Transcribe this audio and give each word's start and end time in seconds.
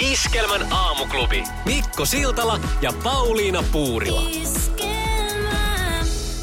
Iskelmän 0.00 0.72
aamuklubi. 0.72 1.44
Mikko 1.64 2.04
Siltala 2.04 2.60
ja 2.82 2.92
Pauliina 3.04 3.64
Puurila. 3.72 4.39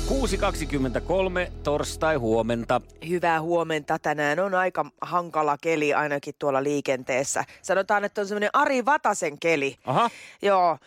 6.23 0.07 1.51
torstai 1.63 2.15
huomenta. 2.15 2.81
Hyvää 3.09 3.41
huomenta. 3.41 3.99
Tänään 3.99 4.39
on 4.39 4.55
aika 4.55 4.85
hankala 5.01 5.57
keli 5.61 5.93
ainakin 5.93 6.33
tuolla 6.39 6.63
liikenteessä. 6.63 7.43
Sanotaan, 7.61 8.03
että 8.05 8.21
on 8.21 8.27
semmoinen 8.27 8.49
Ari 8.53 8.85
Vatasen 8.85 9.39
keli. 9.39 9.75
Aha. 9.85 10.09
Joo. 10.41 10.77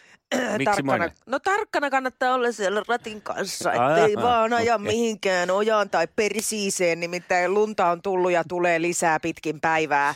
Miksi 0.58 0.64
tarkkana, 0.64 1.08
no 1.26 1.38
tarkkana 1.38 1.90
kannattaa 1.90 2.34
olla 2.34 2.52
siellä 2.52 2.82
ratin 2.88 3.22
kanssa, 3.22 3.72
ettei 3.72 4.14
Aha, 4.16 4.26
vaan 4.26 4.52
aja 4.52 4.74
okei. 4.74 4.86
mihinkään 4.86 5.50
ojaan 5.50 5.90
tai 5.90 6.08
persiiseen. 6.16 7.00
Nimittäin 7.00 7.54
lunta 7.54 7.90
on 7.90 8.02
tullut 8.02 8.32
ja 8.32 8.44
tulee 8.48 8.82
lisää 8.82 9.20
pitkin 9.20 9.60
päivää. 9.60 10.14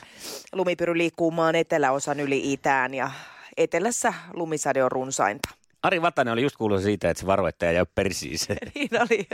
Lumipyry 0.53 0.99
liikkuu 0.99 1.31
maan 1.31 1.55
eteläosan 1.55 2.21
yli 2.21 2.53
itään 2.53 2.95
ja 2.95 3.11
etelässä 3.57 4.15
lumisade 4.33 4.85
on 4.85 4.93
runsainta. 4.93 5.64
Ari 5.85 6.03
Vatanen 6.03 6.33
oli 6.33 6.43
just 6.43 6.57
kuullut 6.57 6.83
siitä, 6.83 7.11
että 7.11 7.21
se 7.21 7.27
varoittaja 7.27 7.73
jäi 7.73 7.87
persiiseen. 7.95 8.59
Niin 8.75 8.89
oli. 9.01 9.29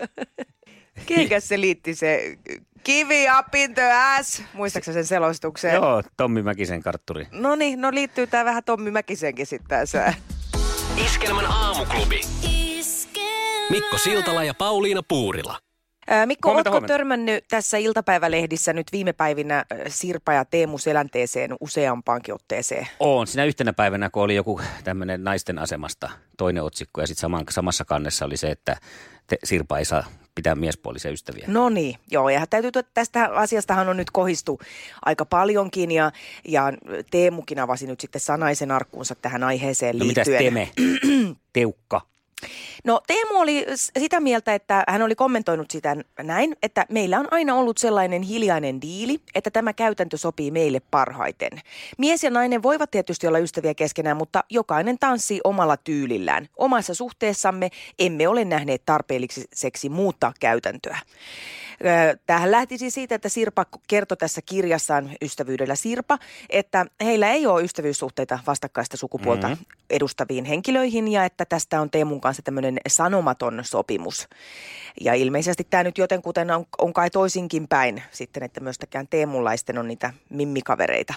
Keikä 1.07 1.41
se 1.41 1.61
liitti 1.61 1.95
se 1.95 2.37
kivi 2.83 3.27
up 3.39 3.55
in 3.55 3.75
the 3.75 3.93
ass. 3.93 4.43
Muistaaksä 4.53 4.93
sen 4.93 5.07
selostuksen? 5.07 5.75
Joo, 5.75 6.03
Tommi 6.17 6.43
Mäkisen 6.43 6.83
kartturi. 6.83 7.27
No 7.33 7.55
niin, 7.55 7.81
no 7.81 7.91
liittyy 7.93 8.27
tää 8.27 8.45
vähän 8.45 8.65
Tommi 8.65 8.91
Mäkisenkin 8.91 9.47
sitten 9.47 9.69
tässä. 9.69 10.15
Iskelmän 11.05 11.47
aamuklubi. 11.47 12.21
Mikko 13.71 13.99
Siltala 13.99 14.45
ja 14.45 14.55
Pauliina 14.55 15.03
Puurila. 15.09 15.59
Mikko, 16.27 16.49
Huomenta, 16.49 16.71
ootko 16.71 16.71
huomenta. 16.71 16.93
törmännyt 16.93 17.45
tässä 17.49 17.77
iltapäivälehdissä 17.77 18.73
nyt 18.73 18.87
viime 18.93 19.13
päivinä 19.13 19.65
Sirpa 19.89 20.33
ja 20.33 20.45
Teemu 20.45 20.79
selänteeseen 20.79 21.57
useampaankin 21.61 22.35
otteeseen? 22.35 22.87
On 23.01 23.27
siinä 23.27 23.45
yhtenä 23.45 23.73
päivänä, 23.73 24.11
kun 24.11 24.23
oli 24.23 24.35
joku 24.35 24.61
tämmöinen 24.85 25.25
naisten 25.25 25.59
asemasta 25.59 26.11
toinen 26.37 26.63
otsikko 26.63 27.01
ja 27.01 27.07
sitten 27.07 27.31
samassa 27.51 27.85
kannessa 27.85 28.25
oli 28.25 28.37
se, 28.37 28.51
että 28.51 28.77
te, 29.27 29.37
Sirpa 29.45 29.79
ei 29.79 29.85
saa 29.85 30.05
pitää 30.35 30.55
miespuolisia 30.55 31.11
ystäviä. 31.11 31.45
No 31.49 31.69
niin, 31.69 31.97
joo, 32.11 32.29
ja 32.29 32.47
täytyy, 32.47 32.71
tästä 32.95 33.25
asiastahan 33.25 33.89
on 33.89 33.97
nyt 33.97 34.11
kohistu 34.11 34.61
aika 35.05 35.25
paljonkin, 35.25 35.91
ja, 35.91 36.13
ja 36.49 36.73
Teemukin 37.11 37.59
avasi 37.59 37.87
nyt 37.87 38.01
sitten 38.01 38.21
sanaisen 38.21 38.71
arkkuunsa 38.71 39.15
tähän 39.15 39.43
aiheeseen 39.45 39.99
No 39.99 40.05
mitäs 40.05 40.27
liittyen. 40.27 40.53
Teme? 40.55 40.71
Teukka. 41.53 42.01
No 42.85 43.01
Teemu 43.07 43.35
oli 43.41 43.67
sitä 43.99 44.21
mieltä, 44.21 44.55
että 44.55 44.85
hän 44.89 45.03
oli 45.03 45.15
kommentoinut 45.15 45.71
sitä 45.71 45.97
näin, 46.23 46.57
että 46.63 46.87
meillä 46.89 47.19
on 47.19 47.29
aina 47.31 47.55
ollut 47.55 47.79
sellainen 47.79 48.23
hiljainen 48.23 48.81
diili, 48.81 49.21
että 49.35 49.51
tämä 49.51 49.73
käytäntö 49.73 50.17
sopii 50.17 50.51
meille 50.51 50.81
parhaiten. 50.91 51.51
Mies 51.99 52.25
ja 52.25 52.31
nainen 52.31 52.63
voivat 52.63 52.91
tietysti 52.91 53.27
olla 53.27 53.39
ystäviä 53.39 53.75
keskenään, 53.75 54.17
mutta 54.17 54.45
jokainen 54.51 54.99
tanssii 54.99 55.41
omalla 55.45 55.77
tyylillään. 55.77 56.49
Omassa 56.57 56.95
suhteessamme 56.95 57.71
emme 57.99 58.29
ole 58.29 58.45
nähneet 58.45 58.83
tarpeelliseksi 58.87 59.89
muuttaa 59.89 60.33
käytäntöä. 60.41 60.99
Ö, 61.85 62.19
Tämähän 62.27 62.51
lähtisi 62.51 62.91
siitä, 62.91 63.15
että 63.15 63.29
Sirpa 63.29 63.67
kertoi 63.89 64.17
tässä 64.17 64.41
kirjassaan 64.47 65.11
Ystävyydellä 65.23 65.75
Sirpa, 65.75 66.19
että 66.51 66.87
heillä 67.05 67.31
ei 67.31 67.47
ole 67.47 67.63
ystävyyssuhteita 67.63 68.39
vastakkaista 68.47 68.97
sukupuolta 68.97 69.49
Mhm. 69.49 69.59
edustaviin 69.91 70.45
henkilöihin 70.45 71.09
ja 71.09 71.25
että 71.25 71.45
tästä 71.45 71.81
on 71.81 71.91
Teemun 71.91 72.21
kanssa 72.21 72.30
tämmöinen 72.43 72.79
sanomaton 72.89 73.61
sopimus. 73.63 74.29
Ja 75.01 75.15
ilmeisesti 75.15 75.67
tämä 75.71 75.85
nyt 75.85 75.99
jotenkuten 75.99 76.51
on, 76.51 76.67
on 76.79 76.93
kai 76.93 77.11
toisinkin 77.11 77.69
päin 77.69 78.03
sitten, 78.11 78.43
että 78.43 78.61
myöstäkään 78.61 79.09
Teemunlaisten 79.09 79.79
on 79.79 79.89
niitä 79.89 80.13
mimmikavereita. 80.31 81.15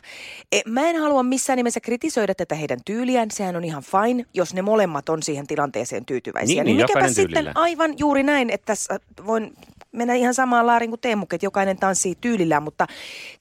E, 0.52 0.62
mä 0.68 0.82
en 0.90 0.96
halua 0.96 1.24
missään 1.24 1.58
nimessä 1.58 1.80
kritisoida 1.80 2.36
tätä 2.36 2.56
heidän 2.56 2.80
tyyliään, 2.86 3.32
sehän 3.32 3.56
on 3.56 3.64
ihan 3.64 3.84
fine, 3.84 4.26
jos 4.34 4.54
ne 4.54 4.62
molemmat 4.62 5.10
on 5.10 5.24
siihen 5.24 5.48
tilanteeseen 5.48 6.06
tyytyväisiä. 6.06 6.64
Niin, 6.64 6.66
niin, 6.66 6.76
mikäpä 6.76 6.92
jokainen 6.92 7.14
sitten 7.14 7.34
tyylillään. 7.34 7.58
aivan 7.58 7.94
juuri 7.98 8.24
näin, 8.24 8.50
että 8.50 8.66
tässä 8.66 9.00
voin 9.26 9.54
mennä 9.92 10.14
ihan 10.14 10.34
samaan 10.34 10.68
laariin 10.68 10.92
kuin 10.92 11.02
Teemuk, 11.02 11.34
että 11.34 11.46
jokainen 11.46 11.78
tanssii 11.78 12.16
tyylillään, 12.22 12.64
mutta 12.64 12.88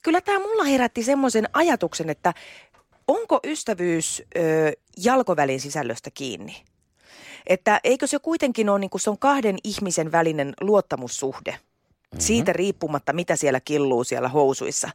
kyllä 0.01 0.21
tämä 0.21 0.39
mulla 0.39 0.63
herätti 0.63 1.03
semmoisen 1.03 1.49
ajatuksen, 1.53 2.09
että 2.09 2.33
onko 3.07 3.39
ystävyys 3.43 4.23
ö, 4.37 4.71
jalkovälin 4.97 5.59
sisällöstä 5.59 6.09
kiinni? 6.13 6.63
Että 7.47 7.79
eikö 7.83 8.07
se 8.07 8.19
kuitenkin 8.19 8.69
ole, 8.69 8.79
niin 8.79 8.89
kuin 8.89 9.01
se 9.01 9.09
on 9.09 9.17
kahden 9.17 9.57
ihmisen 9.63 10.11
välinen 10.11 10.53
luottamussuhde, 10.61 11.51
Mhm. 11.51 12.19
siitä 12.19 12.53
riippumatta, 12.53 13.13
mitä 13.13 13.35
siellä 13.35 13.59
killuu 13.59 14.03
siellä 14.03 14.29
housuissa. 14.29 14.89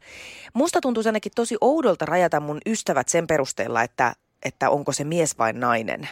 Musta 0.55 0.81
tuntuu 0.81 1.03
ainakin 1.07 1.33
tosi 1.35 1.57
oudolta 1.61 2.05
rajata 2.07 2.41
mun 2.41 2.61
ystävät 2.67 3.09
sen 3.09 3.27
perusteella, 3.27 3.83
että, 3.83 4.15
että 4.45 4.71
onko 4.71 4.93
se 4.93 5.05
mies 5.05 5.39
vai 5.39 5.53
nainen. 5.53 6.09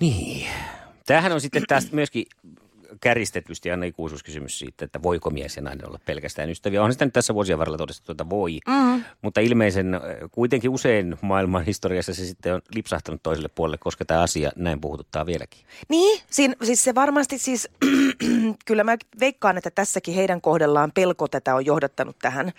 Niin. 0.00 0.46
Tämähän 1.06 1.32
on 1.32 1.40
sitten 1.40 1.62
tästä 1.68 1.94
myöskin 1.94 2.26
kärjistetysti 3.00 3.70
aina 3.70 3.84
ikuisuuskysymys 3.84 4.58
siitä, 4.58 4.84
että 4.84 5.02
voiko 5.02 5.30
mies 5.30 5.56
ja 5.56 5.62
nainen 5.62 5.88
olla 5.88 5.98
pelkästään 6.06 6.50
ystäviä. 6.50 6.80
Onhan 6.80 6.92
sitä 6.92 7.04
nyt 7.04 7.14
tässä 7.14 7.34
vuosien 7.34 7.58
varrella 7.58 7.78
todistettu, 7.78 8.12
että 8.12 8.30
voi, 8.30 8.58
Mm. 8.68 9.04
mutta 9.22 9.40
ilmeisen 9.40 9.94
äh, 9.94 10.00
kuitenkin 10.32 10.70
usein 10.70 11.16
maailman 11.20 11.64
historiassa 11.64 12.14
se 12.14 12.26
sitten 12.26 12.54
on 12.54 12.62
lipsahtanut 12.74 13.22
toiselle 13.22 13.48
puolelle, 13.54 13.78
koska 13.78 14.04
tämä 14.04 14.20
asia 14.20 14.50
näin 14.56 14.80
puhututtaa 14.80 15.26
vieläkin. 15.26 15.60
Niin, 15.88 16.20
siinä, 16.30 16.54
siis 16.62 16.84
se 16.84 16.94
varmasti 16.94 17.38
siis, 17.38 17.68
kyllä 18.66 18.84
mä 18.84 18.96
veikkaan, 19.20 19.56
että 19.58 19.70
tässäkin 19.70 20.14
heidän 20.14 20.40
kohdallaan 20.40 20.92
pelko 20.92 21.28
tätä 21.28 21.54
on 21.54 21.66
johdattanut 21.66 22.16
tähän, 22.22 22.52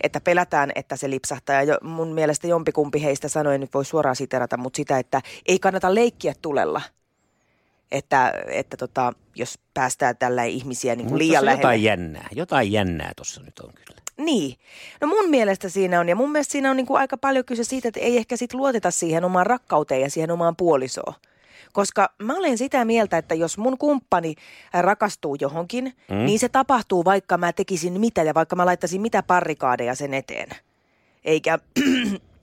että 0.00 0.20
pelätään, 0.20 0.72
että 0.74 0.96
se 0.96 1.10
lipsahtaa. 1.10 1.62
Ja 1.62 1.78
mun 1.82 2.08
mielestä 2.12 2.46
jompikumpi 2.46 3.02
heistä 3.02 3.28
sanoi, 3.28 3.54
en 3.54 3.60
nyt 3.60 3.74
voi 3.74 3.84
suoraan 3.84 4.16
siterata, 4.16 4.56
mutta 4.56 4.76
sitä, 4.76 4.98
että 4.98 5.20
ei 5.46 5.58
kannata 5.58 5.94
leikkiä 5.94 6.34
tulella. 6.42 6.82
Että, 7.92 8.32
että 8.46 8.76
tota, 8.76 9.12
jos 9.34 9.58
päästään 9.74 10.16
tällä 10.16 10.44
ihmisiä 10.44 10.96
niin 10.96 11.08
kuin 11.08 11.18
liian 11.18 11.44
lähelle. 11.44 11.62
jotain 11.62 11.82
jännää, 11.82 12.28
jotain 12.32 12.72
jännää 12.72 13.12
tuossa 13.16 13.42
nyt 13.42 13.58
on 13.58 13.70
kyllä. 13.74 14.00
Niin. 14.16 14.56
No 15.00 15.06
mun 15.06 15.30
mielestä 15.30 15.68
siinä 15.68 16.00
on, 16.00 16.08
ja 16.08 16.16
mun 16.16 16.32
mielestä 16.32 16.52
siinä 16.52 16.70
on 16.70 16.76
niin 16.76 16.86
kuin 16.86 17.00
aika 17.00 17.16
paljon 17.16 17.44
kyse 17.44 17.64
siitä, 17.64 17.88
että 17.88 18.00
ei 18.00 18.16
ehkä 18.16 18.36
sit 18.36 18.54
luoteta 18.54 18.90
siihen 18.90 19.24
omaan 19.24 19.46
rakkauteen 19.46 20.00
ja 20.00 20.10
siihen 20.10 20.30
omaan 20.30 20.56
puolisoon. 20.56 21.14
Koska 21.72 22.08
mä 22.22 22.36
olen 22.36 22.58
sitä 22.58 22.84
mieltä, 22.84 23.18
että 23.18 23.34
jos 23.34 23.58
mun 23.58 23.78
kumppani 23.78 24.34
rakastuu 24.72 25.36
johonkin, 25.40 25.84
mm. 25.84 26.16
niin 26.26 26.38
se 26.38 26.48
tapahtuu 26.48 27.04
vaikka 27.04 27.38
mä 27.38 27.52
tekisin 27.52 28.00
mitä 28.00 28.22
ja 28.22 28.34
vaikka 28.34 28.56
mä 28.56 28.66
laittaisin 28.66 29.00
mitä 29.00 29.22
parrikaadeja 29.22 29.94
sen 29.94 30.14
eteen. 30.14 30.48
Eikä... 31.24 31.58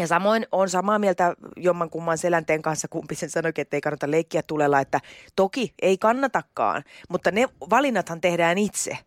Ja 0.00 0.06
samoin 0.06 0.46
on 0.52 0.68
samaa 0.68 0.98
mieltä 0.98 1.34
jommankumman 1.56 2.18
selänteen 2.18 2.62
kanssa, 2.62 2.88
kumpi 2.88 3.14
sen 3.14 3.30
sanoikin, 3.30 3.62
että 3.62 3.76
ei 3.76 3.80
kannata 3.80 4.10
leikkiä 4.10 4.42
tulella, 4.42 4.80
että 4.80 5.00
toki 5.36 5.74
ei 5.82 5.98
kannatakaan, 5.98 6.84
mutta 7.08 7.30
ne 7.30 7.48
valinnathan 7.70 8.20
tehdään 8.20 8.58
itse. 8.58 8.98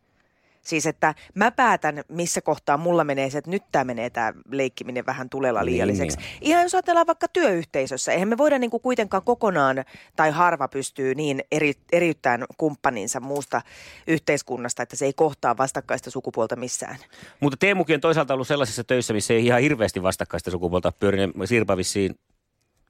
Siis, 0.63 0.85
että 0.85 1.15
mä 1.35 1.51
päätän, 1.51 2.03
missä 2.09 2.41
kohtaa 2.41 2.77
mulla 2.77 3.03
menee 3.03 3.29
se, 3.29 3.37
että 3.37 3.51
nyt 3.51 3.63
tämä 3.71 3.83
menee 3.83 4.09
tämä 4.09 4.33
leikkiminen 4.51 5.05
vähän 5.05 5.29
tulella 5.29 5.59
Niin, 5.63 5.73
liialliseksi. 5.73 6.17
niin. 6.17 6.27
Ihan 6.41 6.63
jos 6.63 6.73
ajatellaan 6.75 7.07
vaikka 7.07 7.27
työyhteisössä, 7.27 8.11
eihän 8.13 8.27
me 8.27 8.37
voida 8.37 8.59
niinku 8.59 8.79
kuitenkaan 8.79 9.23
kokonaan 9.23 9.85
tai 10.15 10.31
harva 10.31 10.67
pystyy 10.67 11.15
niin 11.15 11.43
eri, 11.51 11.73
eriyttämään 11.91 12.45
kumppaninsa 12.57 13.19
muusta 13.19 13.61
yhteiskunnasta, 14.07 14.83
että 14.83 14.95
se 14.95 15.05
ei 15.05 15.13
kohtaa 15.13 15.57
vastakkaista 15.57 16.11
sukupuolta 16.11 16.55
missään. 16.55 16.97
Mutta 17.39 17.57
Teemukin 17.57 17.93
on 17.95 18.01
toisaalta 18.01 18.33
ollut 18.33 18.47
sellaisissa 18.47 18.83
töissä, 18.83 19.13
missä 19.13 19.33
ei 19.33 19.45
ihan 19.45 19.61
hirveästi 19.61 20.03
vastakkaista 20.03 20.51
sukupuolta 20.51 20.91
pyörinyt. 20.99 21.35
Sirpa 21.45 21.77
vissiin, 21.77 22.15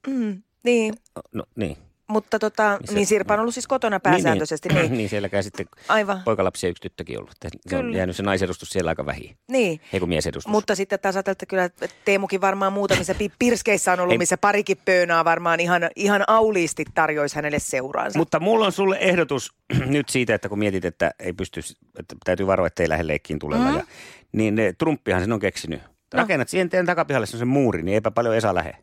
Mm, 0.07 0.41
niin, 0.63 0.93
no 1.33 1.43
niin. 1.55 1.77
Mutta 2.13 2.39
tota, 2.39 2.77
Niin 2.79 2.87
se- 2.87 2.93
niin 2.95 3.05
Sirpa 3.07 3.33
on 3.33 3.39
ollut 3.39 3.53
siis 3.53 3.67
kotona 3.67 3.99
pääsääntöisesti. 3.99 4.69
Niin, 4.69 4.75
Niin, 4.77 4.83
niin. 4.83 4.91
niin. 4.91 4.97
niin 4.97 5.09
sielläkään 5.09 5.43
sitten 5.43 5.65
Aivan, 5.87 6.21
poikalapsia 6.25 6.69
yksi 6.69 6.81
tyttökin 6.81 7.17
ollut. 7.19 7.31
Että 7.31 7.49
Se 7.69 7.77
on 7.77 7.81
Kyllä. 7.85 7.97
jäänyt 7.97 8.15
se 8.15 8.23
naisedustus 8.23 8.69
siellä 8.69 8.89
aika 8.89 9.05
vähin. 9.05 9.37
niin. 9.51 9.81
Ei 9.93 9.99
kun 9.99 10.09
miesedustus. 10.09 10.51
Mutta 10.51 10.75
sitten 10.75 10.99
taas 10.99 11.15
että 11.15 11.45
kyllä 11.45 11.69
Teemukin 12.05 12.41
varmaan 12.41 12.73
muutamissa 12.73 13.13
pi- 13.15 13.31
pirskeissä 13.39 13.93
on 13.93 13.99
ollut, 13.99 14.11
Ei- 14.11 14.17
missä 14.17 14.37
parikin 14.37 14.77
pöönaa 14.85 15.25
varmaan 15.25 15.59
ihan, 15.59 15.81
ihan 15.95 16.23
auliisti 16.27 16.85
tarjoisi 16.93 17.35
hänelle 17.35 17.59
seuraansa. 17.59 18.19
Mutta 18.19 18.39
mulla 18.39 18.65
on 18.65 18.71
sulle 18.71 18.97
ehdotus 18.99 19.53
nyt 19.85 20.09
siitä, 20.09 20.35
että 20.35 20.49
kun 20.49 20.59
mietit, 20.59 20.85
että 20.85 21.11
ei 21.19 21.33
pysty, 21.33 21.59
että 21.99 22.15
täytyy 22.25 22.47
varoa, 22.47 22.67
ettei 22.67 22.89
lähde 22.89 23.07
leikkiin 23.07 23.39
tulella. 23.39 23.71
Mm. 23.71 23.77
Ja, 23.77 23.83
niin 24.31 24.59
eh, 24.59 24.75
Trumpihan 24.77 25.21
sen 25.21 25.31
on 25.33 25.39
keksinyt. 25.39 25.81
Rakennat 26.13 26.49
siihen 26.49 26.69
teidän 26.69 26.85
takapihalle 26.85 27.25
sen 27.25 27.47
muuri, 27.47 27.83
niin 27.83 27.93
eipä 27.95 28.11
paljon 28.11 28.35
Esa 28.35 28.55
lähe. 28.55 28.73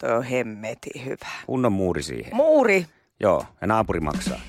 Toi 0.00 0.12
on 0.12 0.22
hemmeti 0.22 1.04
hyvä. 1.04 1.26
Kunnon 1.46 1.72
muuri 1.72 2.02
siihen. 2.02 2.36
Muuri. 2.36 2.86
Joo, 3.20 3.42
ja 3.60 3.66
naapuri 3.66 4.00
maksaa. 4.00 4.40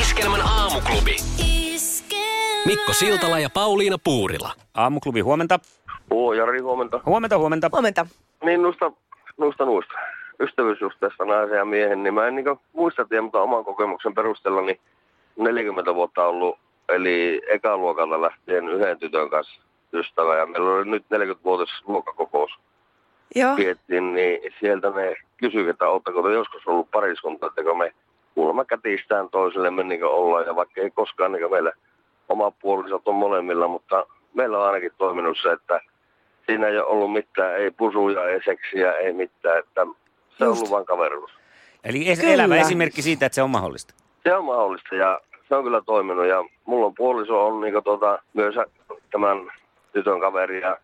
Iskelmän 0.00 0.40
aamuklubi. 0.40 1.16
Mikko 2.66 2.92
Siltala 2.92 3.38
ja 3.38 3.50
Pauliina 3.54 3.96
Puurila. 4.04 4.52
Aamuklubi, 4.74 5.20
huomenta. 5.20 5.58
Oo, 6.10 6.32
Jari, 6.32 6.60
huomenta. 6.60 7.00
Huomenta, 7.06 7.38
huomenta. 7.38 7.68
Huomenta. 7.72 8.06
Niin, 8.44 8.62
nusta, 8.62 8.92
nusta, 9.38 9.64
nusta. 9.64 9.94
Ystävyyssuhteessa 10.40 11.24
naisen 11.24 11.58
ja 11.58 11.64
miehen, 11.64 12.02
niin 12.02 12.14
mä 12.14 12.28
en 12.28 12.34
niin 12.34 12.46
muista 12.72 13.04
tiedä, 13.04 13.22
mutta 13.22 13.40
oman 13.42 13.64
kokemuksen 13.64 14.14
perusteella 14.14 14.62
niin 14.62 14.80
40 15.36 15.94
vuotta 15.94 16.26
ollut, 16.26 16.58
eli 16.88 17.42
ekaluokalta 17.50 18.22
lähtien 18.22 18.68
yhden 18.68 18.98
tytön 18.98 19.30
kanssa 19.30 19.60
ystävä. 19.92 20.36
Ja 20.36 20.46
meillä 20.46 20.74
oli 20.74 20.90
nyt 20.90 21.04
40-vuotias 21.04 21.82
luokkakokous 21.86 22.50
Joo. 23.34 23.56
piettiin, 23.56 24.14
niin 24.14 24.52
sieltä 24.60 24.90
ne 24.90 25.16
kysyivät, 25.36 25.70
että 25.70 25.88
oletteko 25.88 26.22
te 26.22 26.32
joskus 26.32 26.66
ollut 26.66 26.90
pariskunta, 26.90 27.46
että 27.46 27.74
me 27.78 27.92
kuulemma 28.34 28.64
kätistään 28.64 29.28
toisillemme 29.30 29.82
niin 29.82 30.04
ollaan, 30.04 30.46
ja 30.46 30.56
vaikka 30.56 30.80
ei 30.80 30.90
koskaan 30.90 31.32
niin 31.32 31.50
meillä 31.50 31.72
oma 32.28 32.50
puolisot 32.50 33.08
on 33.08 33.14
molemmilla, 33.14 33.68
mutta 33.68 34.06
meillä 34.34 34.58
on 34.58 34.66
ainakin 34.66 34.92
toiminut 34.98 35.38
se, 35.42 35.52
että 35.52 35.80
siinä 36.46 36.66
ei 36.66 36.78
ole 36.78 36.86
ollut 36.86 37.12
mitään, 37.12 37.56
ei 37.56 37.70
pusuja, 37.70 38.28
ei 38.28 38.40
seksiä, 38.44 38.92
ei 38.92 39.12
mitään, 39.12 39.58
että 39.58 39.86
se 40.38 40.44
on 40.44 40.52
ollut 40.56 40.70
vain 40.70 40.86
kaveruus. 40.86 41.30
Eli 41.84 42.04
es- 42.12 42.20
Kyllä. 42.20 42.32
elävä 42.32 42.56
esimerkki 42.56 43.02
siitä, 43.02 43.26
että 43.26 43.34
se 43.34 43.42
on 43.42 43.50
mahdollista. 43.50 43.94
Se 44.22 44.34
on 44.34 44.44
mahdollista 44.44 44.94
ja 44.94 45.20
se 45.48 45.54
on 45.54 45.64
kyllä 45.64 45.82
toiminut 45.86 46.26
ja 46.26 46.44
mulla 46.64 46.86
on 46.86 46.94
puoliso 46.94 47.46
on 47.46 47.60
niin 47.60 47.84
tuota, 47.84 48.18
myös 48.34 48.54
tämän 49.10 49.52
tytön 49.92 50.20
kaveri 50.20 50.60
ja 50.60 50.76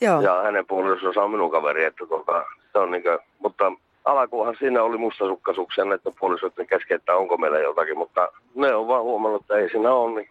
Joo. 0.00 0.20
ja 0.20 0.42
hänen 0.42 0.66
puolisonsa 0.66 1.22
on 1.22 1.30
minun 1.30 1.50
kaveri, 1.50 1.84
että 1.84 2.06
tota, 2.06 2.44
se 2.72 2.78
on 2.78 2.90
niinkö, 2.90 3.18
mutta 3.38 3.72
alkuunhan 4.04 4.56
siinä 4.58 4.82
oli 4.82 4.98
mustasukkaisuuksia 4.98 5.84
näiden 5.84 6.12
puolisoiden 6.20 6.66
kesken, 6.66 6.94
että 6.94 7.16
onko 7.16 7.36
meillä 7.36 7.58
jotakin, 7.58 7.98
mutta 7.98 8.28
ne 8.54 8.74
on 8.74 8.88
vaan 8.88 9.02
huomannut, 9.02 9.40
että 9.42 9.56
ei 9.56 9.70
siinä 9.70 9.92
ole, 9.92 10.14
niin 10.14 10.28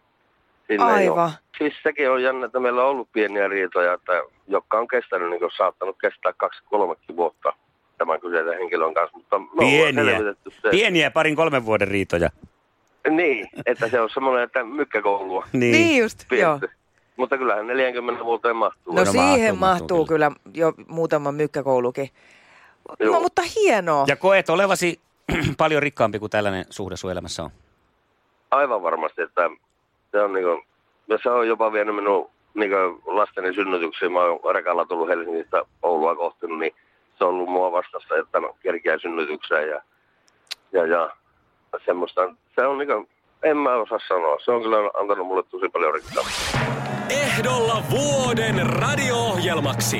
siinä 0.68 0.98
ei 0.98 1.08
Aivan. 1.08 1.24
ole. 1.24 1.32
Siis 1.58 1.74
sekin 1.84 2.12
on 2.12 2.24
jännä, 2.24 2.46
että 2.46 2.60
meillä 2.60 2.84
on 2.84 2.90
ollut 2.90 3.10
pieniä 3.14 3.48
riitoja, 3.48 3.94
että, 3.94 4.24
jotka 4.48 4.80
on 4.80 4.88
kestänyt, 4.88 5.30
niin 5.30 5.40
kuin, 5.40 5.52
saattanut 5.58 5.98
kestää 6.02 6.34
kaksi 6.38 6.64
kolmekin 6.70 7.16
vuotta 7.16 7.54
tämän 7.98 8.22
kyseisen 8.22 8.58
henkilön 8.58 8.94
kanssa, 8.94 9.18
mutta 9.18 9.40
me 9.40 9.48
Pieniä. 9.60 10.20
se. 10.62 10.70
Pieniä 10.72 11.12
parin 11.12 11.36
kolmen 11.36 11.66
vuoden 11.66 11.88
riitoja. 11.88 12.30
Niin, 13.10 13.48
että 13.66 13.88
se 13.88 14.02
on 14.02 14.10
semmoinen, 14.10 14.44
että 14.44 14.64
mykkäkoulua 14.64 15.48
Niin. 15.54 15.72
Niin 15.72 16.02
just, 16.02 16.32
joo. 16.32 16.60
Mutta 17.18 17.38
kyllähän 17.38 17.68
40 17.68 18.26
vuoteen 18.26 18.56
mahtuu. 18.56 18.94
No 18.94 19.00
Kyllä 19.00 19.12
siihen 19.12 19.58
mahtuu, 19.58 19.60
mahtuu, 19.60 19.98
mahtuu 19.98 20.06
kyllä 20.06 20.32
jo 20.54 20.74
muutama 20.88 21.32
mykkäkoulukin. 21.32 22.10
Joo. 23.00 23.14
No, 23.14 23.20
mutta 23.20 23.42
hienoa. 23.56 24.06
Ja 24.08 24.16
koet 24.16 24.50
olevasi 24.50 25.00
paljon 25.58 25.84
rikkaampi 25.84 26.20
kuin 26.20 26.30
tällainen 26.30 26.66
suhde 26.70 26.98
sun 26.98 27.12
elämässä 27.12 27.44
on. 27.44 27.50
Aivan 28.52 28.84
varmasti, 28.84 29.22
että 29.22 29.50
se 30.12 30.22
on, 30.22 30.34
niinku, 30.34 30.64
ja 31.08 31.18
se 31.24 31.30
on 31.30 31.48
jopa 31.48 31.74
vienyt 31.74 31.96
minun 31.96 32.30
niinku, 32.54 33.02
lasteni 33.06 33.54
synnytyksiin. 33.54 34.12
Mä 34.12 34.20
oon 34.20 34.56
rekalla 34.56 34.86
tullut 34.86 35.10
Helsingistä 35.10 35.62
Oulua 35.82 36.16
kohti, 36.16 36.48
niin 36.48 36.74
se 37.18 37.24
on 37.24 37.30
ollut 37.30 37.50
mua 37.50 37.72
vastassa, 37.72 38.16
että 38.16 38.40
mä 38.40 38.48
kerkeän 38.60 39.00
synnytykseen 39.00 39.70
ja, 39.70 39.82
ja, 40.72 40.86
ja 40.86 41.10
semmoista. 41.86 42.36
Se 42.56 42.68
on 42.68 42.78
niinku, 42.78 43.08
en 43.44 43.58
mä 43.58 43.76
osaa 43.76 44.00
sanoa. 44.08 44.38
Se 44.46 44.52
on 44.52 44.62
kyllä 44.62 44.78
antanut 44.94 45.28
mulle 45.28 45.44
tosi 45.44 45.70
paljon 45.70 45.94
rikkautta. 45.94 46.81
Ehdolla 47.12 47.84
vuoden 47.90 48.66
radio-ohjelmaksi. 48.66 49.98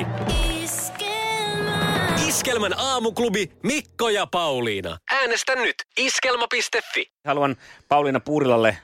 Iskelmän 2.28 2.78
aamuklubi 2.78 3.52
Mikko 3.62 4.08
ja 4.08 4.26
Pauliina. 4.26 4.98
Äänestä 5.12 5.56
nyt 5.56 5.74
iskelma.fi. 5.96 7.12
Haluan 7.24 7.56
Pauliina 7.88 8.20
Puurilalle 8.20 8.76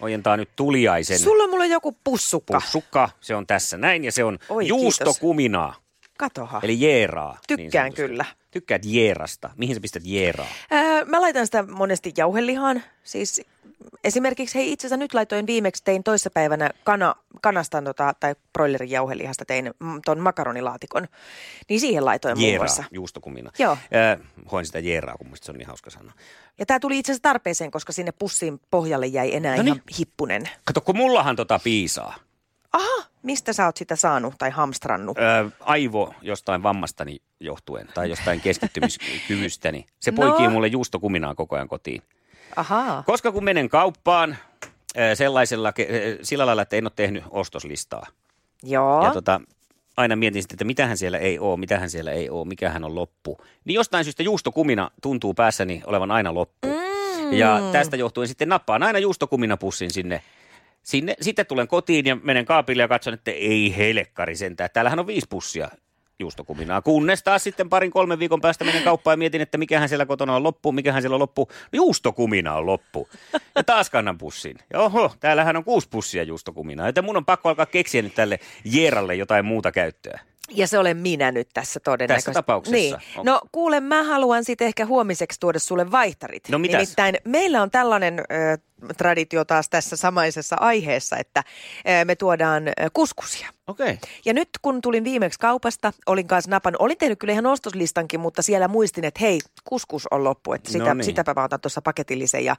ojentaa 0.00 0.36
nyt 0.36 0.50
tuliaisen 0.56 1.18
Sulla 1.18 1.44
on 1.44 1.50
mulla 1.50 1.66
joku 1.66 1.96
pussukka. 2.04 2.60
pussukka. 2.60 3.08
Se 3.20 3.34
on 3.34 3.46
tässä 3.46 3.76
näin 3.76 4.04
ja 4.04 4.12
se 4.12 4.24
on 4.24 4.38
Oi, 4.48 4.66
juustokuminaa, 4.66 5.74
Katoha. 6.18 6.60
eli 6.62 6.80
jeeraa. 6.80 7.32
niin 7.48 7.58
Tykkään 7.58 7.84
sanotusti. 7.84 8.02
kyllä. 8.08 8.24
Tykkäät 8.50 8.82
jeerasta. 8.84 9.50
Mihin 9.56 9.74
sä 9.74 9.80
pistät 9.80 10.02
jeeraa? 10.06 10.46
Ää, 10.70 11.04
mä 11.04 11.20
laitan 11.20 11.46
sitä 11.46 11.62
monesti 11.62 12.12
jauhelihaan. 12.16 12.82
Siis 13.02 13.42
esimerkiksi, 14.04 14.54
hei 14.58 14.72
itse 14.72 14.86
asiassa 14.86 14.96
nyt 14.96 15.14
laitoin 15.14 15.46
viimeksi, 15.46 15.84
tein 15.84 16.02
toissapäivänä 16.04 16.70
kana, 16.84 17.14
kanasta 17.42 17.82
tota, 17.82 18.14
tai 18.20 18.34
broilerin 18.52 18.90
jauhelihasta 18.90 19.44
tein 19.44 19.70
ton 20.04 20.20
makaronilaatikon. 20.20 21.08
Niin 21.68 21.80
siihen 21.80 22.04
laitoin 22.04 22.38
muun 22.38 22.48
Jeeraa, 22.50 22.64
muassa. 22.64 22.84
juustokumina. 22.90 23.50
Joo. 23.58 23.72
Äh, 23.72 24.26
hoin 24.52 24.66
sitä 24.66 24.78
jeeraa, 24.78 25.16
kun 25.16 25.28
musta 25.28 25.44
se 25.46 25.52
on 25.52 25.58
niin 25.58 25.66
hauska 25.68 25.90
sana. 25.90 26.12
Ja 26.58 26.66
tämä 26.66 26.80
tuli 26.80 26.98
itse 26.98 27.12
asiassa 27.12 27.22
tarpeeseen, 27.22 27.70
koska 27.70 27.92
sinne 27.92 28.12
pussin 28.12 28.60
pohjalle 28.70 29.06
jäi 29.06 29.34
enää 29.34 29.56
No 29.56 29.62
ihan 29.62 29.76
niin. 29.86 29.96
hippunen. 29.98 30.48
Kato, 30.64 30.80
kun 30.80 30.96
mullahan 30.96 31.36
tota 31.36 31.58
piisaa. 31.64 32.14
Aha, 32.72 33.04
mistä 33.22 33.52
sä 33.52 33.66
oot 33.66 33.76
sitä 33.76 33.96
saanut 33.96 34.34
tai 34.38 34.50
hamstrannut? 34.50 35.18
Ö, 35.18 35.50
aivo 35.60 36.14
jostain 36.22 36.62
vammastani 36.62 37.16
johtuen 37.40 37.88
tai 37.94 38.10
jostain 38.10 38.40
keskittymiskyvystäni. 38.40 39.86
Se 40.00 40.10
No. 40.10 40.16
poikii 40.16 40.48
mulle 40.48 40.66
juustokuminaa 40.66 41.34
koko 41.34 41.56
ajan 41.56 41.68
kotiin. 41.68 42.02
Ahaa. 42.56 43.02
Koska 43.06 43.32
kun 43.32 43.44
menen 43.44 43.68
kauppaan 43.68 44.36
sellaisella, 45.14 45.72
sillä 46.22 46.46
lailla, 46.46 46.62
että 46.62 46.76
en 46.76 46.84
ole 46.84 46.92
tehnyt 46.96 47.24
ostoslistaa. 47.30 48.06
Joo. 48.62 49.04
Ja 49.04 49.12
tota, 49.12 49.40
aina 49.96 50.16
mietin 50.16 50.42
sitten, 50.42 50.54
että 50.54 50.64
mitähän 50.64 50.96
siellä 50.96 51.18
ei 51.18 51.38
ole, 51.38 51.56
mitähän 51.56 51.90
siellä 51.90 52.12
ei 52.12 52.30
ole, 52.30 52.48
mikähän 52.48 52.84
on 52.84 52.94
loppu. 52.94 53.38
Niin 53.64 53.74
jostain 53.74 54.04
syystä 54.04 54.22
juustokumina 54.22 54.90
tuntuu 55.02 55.34
päässäni 55.34 55.82
olevan 55.86 56.10
aina 56.10 56.34
loppu. 56.34 56.68
Mm. 56.68 57.32
Ja 57.32 57.60
tästä 57.72 57.96
johtuen 57.96 58.28
sitten 58.28 58.48
nappaan 58.48 58.82
aina 58.82 58.98
juustokuminapussin 58.98 59.90
sinne. 59.90 60.22
Sinne. 60.86 61.14
Sitten 61.20 61.46
tulen 61.46 61.68
kotiin 61.68 62.06
ja 62.06 62.16
menen 62.22 62.44
kaapille 62.44 62.82
ja 62.82 62.88
katson, 62.88 63.14
että 63.14 63.30
ei 63.30 63.76
helkkari 63.76 64.36
sentään. 64.36 64.70
Täällähän 64.72 64.98
on 64.98 65.06
viisi 65.06 65.26
pussia 65.30 65.68
juustokuminaa. 66.18 66.82
Kunnes 66.82 67.22
taas 67.22 67.44
sitten 67.44 67.68
parin 67.68 67.90
kolmen 67.90 68.18
viikon 68.18 68.40
päästä 68.40 68.64
menen 68.64 68.82
kauppaan 68.82 69.12
ja 69.12 69.18
mietin, 69.18 69.40
että 69.40 69.58
mikähän 69.58 69.88
siellä 69.88 70.06
kotona 70.06 70.36
on 70.36 70.42
loppu, 70.42 70.72
mikähän 70.72 71.02
siellä 71.02 71.14
on 71.14 71.20
loppu. 71.20 71.48
Juustokumina 71.72 72.54
on 72.54 72.66
loppu. 72.66 73.08
Ja 73.54 73.64
taas 73.64 73.90
kannan 73.90 74.18
pussin. 74.18 74.56
Ja 74.72 74.80
oho, 74.80 75.12
täällähän 75.20 75.56
on 75.56 75.64
kuusi 75.64 75.88
pussia 75.88 76.22
juustokuminaa. 76.22 76.86
Joten 76.88 77.04
mun 77.04 77.16
on 77.16 77.24
pakko 77.24 77.48
alkaa 77.48 77.66
keksiä 77.66 78.02
nyt 78.02 78.14
tälle 78.14 78.40
Jeeralle 78.64 79.14
jotain 79.14 79.44
muuta 79.44 79.72
käyttöä. 79.72 80.20
Ja 80.50 80.66
se 80.66 80.78
olen 80.78 80.96
minä 80.96 81.32
nyt 81.32 81.48
tässä 81.54 81.80
todennäköisesti. 81.80 82.28
Tässä 82.30 82.38
tapauksessa. 82.42 82.76
Niin. 82.76 82.94
On- 83.16 83.26
No 83.26 83.40
kuule, 83.52 83.80
mä 83.80 84.02
haluan 84.02 84.44
sitten 84.44 84.66
ehkä 84.66 84.86
huomiseksi 84.86 85.40
tuoda 85.40 85.58
sulle 85.58 85.90
vaihtarit. 85.90 86.48
No 86.48 86.58
mitäs? 86.58 86.80
Nimittäin 86.80 87.16
meillä 87.24 87.62
on 87.62 87.70
tällainen 87.70 88.18
ö, 88.20 88.24
traditio 88.96 89.44
taas 89.44 89.68
tässä 89.68 89.96
samaisessa 89.96 90.56
aiheessa, 90.60 91.16
että 91.16 91.44
me 92.04 92.14
tuodaan 92.16 92.62
kuskusia. 92.92 93.48
Okei. 93.66 93.86
Okay. 93.86 93.96
Ja 94.24 94.32
nyt 94.32 94.48
kun 94.62 94.80
tulin 94.80 95.04
viimeksi 95.04 95.38
kaupasta, 95.38 95.92
olin 96.06 96.26
kanssa 96.26 96.50
napan, 96.50 96.76
olin 96.78 96.98
tehnyt 96.98 97.18
kyllä 97.18 97.32
ihan 97.32 97.46
ostoslistankin, 97.46 98.20
mutta 98.20 98.42
siellä 98.42 98.68
muistin, 98.68 99.04
että 99.04 99.20
hei, 99.20 99.40
kuskus 99.64 100.06
on 100.10 100.24
loppu, 100.24 100.52
että 100.52 100.72
sitä, 100.72 100.84
No 100.84 100.94
niin. 100.94 101.04
sitäpä 101.04 101.34
mä 101.34 101.44
otan 101.44 101.60
tuossa 101.60 101.82
paketillisen. 101.82 102.44
Ja 102.44 102.56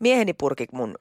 mieheni 0.00 0.32
purki 0.32 0.66
mun 0.72 0.94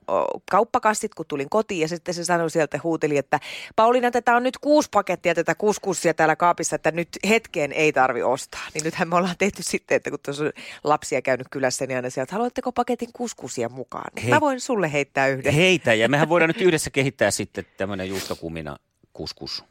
kauppakassit, 0.51 1.15
kun 1.15 1.25
tulin 1.25 1.49
kotiin 1.49 1.81
ja 1.81 1.87
sitten 1.87 2.13
se 2.13 2.25
sanoi 2.25 2.49
sieltä, 2.49 2.79
huuteli, 2.83 3.17
että 3.17 3.39
Pauliina, 3.75 4.11
tätä 4.11 4.35
on 4.35 4.43
nyt 4.43 4.57
kuusi 4.57 4.89
pakettia 4.91 5.35
tätä 5.35 5.55
kuskussia 5.55 6.13
täällä 6.13 6.35
kaapissa, 6.35 6.75
että 6.75 6.91
nyt 6.91 7.09
hetkeen 7.29 7.71
ei 7.71 7.93
tarvi 7.93 8.23
ostaa. 8.23 8.61
Niin 8.73 8.83
nythän 8.83 9.09
me 9.09 9.15
ollaan 9.15 9.35
tehty 9.37 9.63
sitten, 9.63 9.95
että 9.95 10.09
kun 10.09 10.19
tuossa 10.25 10.43
lapsia 10.83 11.21
käynyt 11.21 11.47
kylässä, 11.51 11.85
niin 11.85 11.95
aina 11.95 12.09
sieltä, 12.09 12.35
haluatteko 12.35 12.71
paketin 12.71 13.09
kuskusia 13.13 13.69
mukaan? 13.69 14.11
Hei. 14.23 14.29
Mä 14.29 14.41
voin 14.41 14.48
sulle 14.57 14.91
heittää 14.91 15.27
yhden. 15.27 15.53
Heitä, 15.53 15.93
ja 15.93 16.09
mehän 16.09 16.29
voidaan 16.29 16.49
nyt 16.49 16.61
yhdessä 16.61 16.89
kehittää 16.89 17.31
sitten 17.31 17.65
tämmöinen 17.77 18.09
juustokumina 18.09 18.77
kuskus. 19.13 19.63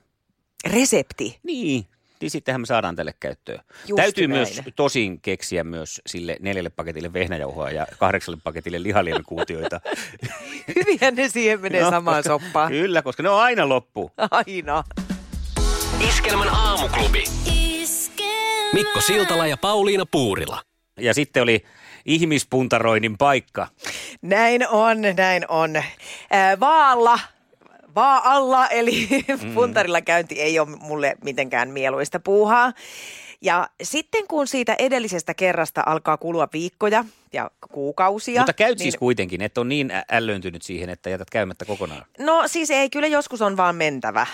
Resepti. 0.73 1.39
Niin, 1.43 1.87
niin 2.21 2.31
sittenhän 2.31 2.61
me 2.61 2.67
saadaan 2.67 2.97
tälle 2.97 3.15
käyttöön. 3.21 3.61
Just 3.89 3.97
Täytyy 3.97 4.27
näin. 4.29 4.39
myös 4.39 4.61
tosin 4.77 5.21
keksiä 5.21 5.65
myös 5.65 6.01
sille 6.07 6.37
neljälle 6.41 6.71
paketille 6.71 7.13
vehnäjauhoa 7.13 7.71
ja 7.71 7.87
kahdeksalle 7.99 8.39
paketille 8.45 8.83
lihaliemikuutioita. 8.83 9.81
Hyviä 10.77 11.11
ne 11.11 11.29
siihen 11.29 11.61
menee 11.61 11.83
No, 11.85 11.91
samaan 11.91 12.17
koska- 12.23 12.29
soppaan. 12.39 12.73
Kyllä, 12.73 13.03
koska 13.03 13.23
ne 13.23 13.29
on 13.29 13.41
aina 13.41 13.69
loppu. 13.69 14.11
Aina. 14.31 14.85
Iskelmän 16.09 16.49
aamuklubi. 16.49 17.25
Mikko 18.73 19.01
Siltala 19.01 19.47
ja 19.47 19.57
Pauliina 19.57 20.07
Puurila. 20.07 20.63
Ja 21.01 21.15
sitten 21.15 21.43
oli 21.43 21.65
ihmispuntaroinnin 22.09 23.19
paikka. 23.19 23.67
Näin 24.23 24.69
on, 24.69 24.97
näin 25.17 25.45
on. 25.49 25.83
Ää, 26.31 26.61
vaalla, 26.61 27.19
vaalla, 27.95 28.69
eli 28.69 29.09
mm. 29.43 29.51
puntarilla 29.55 30.01
käynti 30.01 30.41
ei 30.41 30.59
ole 30.59 30.69
mulle 30.81 31.17
mitenkään 31.25 31.71
mieluista 31.71 32.21
puuhaa. 32.21 32.73
Ja 33.41 33.69
sitten 33.83 34.27
kun 34.29 34.47
siitä 34.47 34.77
edellisestä 34.79 35.35
kerrasta 35.35 35.83
alkaa 35.87 36.17
kulua 36.17 36.49
viikkoja 36.53 37.05
ja 37.33 37.51
kuukausia. 37.73 38.41
Mutta 38.41 38.53
käyt 38.53 38.79
niin, 38.79 38.85
siis 38.85 38.97
kuitenkin, 38.97 39.43
et 39.43 39.59
ole 39.59 39.67
niin 39.67 39.91
ä- 39.91 40.05
ällöintynyt 40.13 40.63
siihen, 40.63 40.91
että 40.91 41.11
jätät 41.11 41.31
käymättä 41.31 41.65
kokonaan. 41.65 42.05
No 42.19 42.43
siis 42.47 42.71
ei, 42.71 42.91
kyllä 42.91 43.07
joskus 43.07 43.43
on 43.43 43.57
vaan 43.57 43.77
mentävä. 43.77 44.27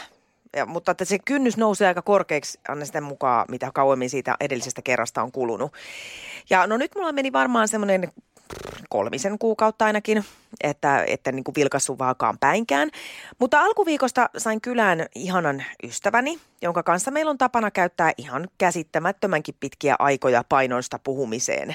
Ja, 0.57 0.67
mutta 0.67 0.91
että 0.93 1.05
se 1.05 1.19
kynnys 1.19 1.57
nousee 1.57 1.89
aika 1.89 2.03
korkeaksi 2.03 2.61
anna 2.69 2.85
sitä 2.85 3.01
mukaan, 3.01 3.47
mitä 3.49 3.71
kauemmin 3.75 4.11
siitä 4.11 4.37
edellisestä 4.41 4.83
kerrasta 4.83 5.23
on 5.23 5.33
kulunut. 5.33 5.73
Ja 6.51 6.67
no 6.67 6.77
nyt 6.77 6.95
mulla 6.95 7.13
meni 7.13 7.33
varmaan 7.33 7.69
semmoinen 7.69 8.13
kolmisen 8.89 9.39
kuukautta 9.39 9.85
ainakin, 9.85 10.25
että, 10.61 11.05
että 11.07 11.33
niin 11.33 11.45
kuin 11.45 11.55
vilkassu 11.55 11.99
vaakaan 11.99 12.39
päinkään. 12.39 12.91
Mutta 13.39 13.61
alkuviikosta 13.61 14.31
sain 14.37 14.61
kylään 14.61 15.07
ihanan 15.15 15.65
ystäväni, 15.83 16.39
jonka 16.65 16.83
kanssa 16.83 17.11
meillä 17.11 17.31
on 17.31 17.39
tapana 17.39 17.71
käyttää 17.71 18.13
ihan 18.19 18.49
käsittämättömänkin 18.59 19.55
pitkiä 19.61 19.97
aikoja 19.99 20.45
painoista 20.49 20.99
puhumiseen. 20.99 21.75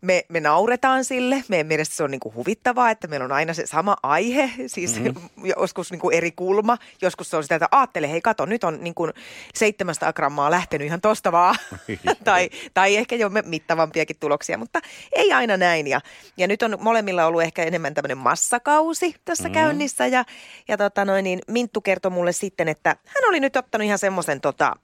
Me, 0.00 0.24
me 0.28 0.40
nauretaan 0.40 1.04
sille, 1.04 1.44
meidän 1.48 1.66
mielestä 1.66 1.96
se 1.96 2.02
on 2.02 2.10
niin 2.10 2.20
kuin 2.20 2.34
huvittavaa, 2.34 2.90
että 2.90 3.08
meillä 3.08 3.24
on 3.24 3.32
aina 3.32 3.54
se 3.54 3.66
sama 3.66 3.96
aihe, 4.02 4.50
siis 4.66 5.00
mm-hmm. 5.00 5.46
joskus 5.58 5.90
niin 5.90 6.00
kuin 6.00 6.16
eri 6.16 6.32
kulma. 6.32 6.78
Joskus 7.02 7.30
se 7.30 7.36
on 7.36 7.42
sitä, 7.42 7.54
että 7.54 7.68
ajattele, 7.70 8.10
hei 8.10 8.20
kato, 8.20 8.46
nyt 8.46 8.64
on 8.64 8.78
niin 8.80 8.94
kuin 8.94 9.12
700 9.54 10.12
grammaa 10.12 10.50
lähtenyt 10.50 10.86
ihan 10.86 11.00
tosta 11.00 11.32
vaan. 11.32 11.56
tai, 12.24 12.50
tai 12.74 12.96
ehkä 12.96 13.16
jo 13.16 13.30
mittavampiakin 13.44 14.16
tuloksia, 14.20 14.58
mutta 14.58 14.80
ei 15.12 15.32
aina 15.32 15.56
näin. 15.56 15.86
Ja, 15.86 16.00
ja 16.36 16.46
nyt 16.46 16.62
on 16.62 16.76
molemmilla 16.80 17.26
ollut 17.26 17.42
ehkä 17.42 17.62
enemmän 17.62 17.94
tämmöinen 17.94 18.18
massakausi 18.18 19.14
tässä 19.24 19.48
mm. 19.48 19.52
käynnissä 19.52 20.06
ja, 20.06 20.24
ja 20.68 20.76
tota 20.76 21.04
noin, 21.04 21.24
niin 21.24 21.40
Minttu 21.48 21.80
kertoi 21.80 22.10
mulle 22.10 22.32
sitten, 22.32 22.68
että 22.68 22.88
hän 22.88 23.28
oli 23.28 23.40
nyt 23.40 23.56
ottanut 23.56 23.84
ihan 23.84 23.98
semmoisen 23.98 24.27
tota, 24.40 24.74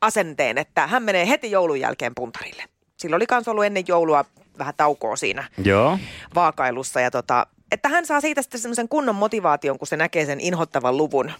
asenteen, 0.00 0.58
että 0.58 0.86
hän 0.86 1.02
menee 1.02 1.28
heti 1.28 1.50
joulun 1.50 1.80
jälkeen 1.80 2.14
puntarille. 2.14 2.64
Sillä 2.96 3.16
oli 3.16 3.26
kans 3.26 3.48
ollut 3.48 3.64
ennen 3.64 3.84
joulua 3.88 4.24
vähän 4.58 4.74
taukoa 4.76 5.16
siinä 5.16 5.44
Joo. 5.64 5.98
vaakailussa 6.34 7.00
ja 7.00 7.10
tota, 7.10 7.46
että 7.72 7.88
hän 7.88 8.06
saa 8.06 8.20
siitä 8.20 8.42
sitten 8.42 8.60
semmoisen 8.60 8.88
kunnon 8.88 9.14
motivaation, 9.14 9.78
kun 9.78 9.86
se 9.86 9.96
näkee 9.96 10.26
sen 10.26 10.40
inhottavan 10.40 10.96
luvun 10.96 11.32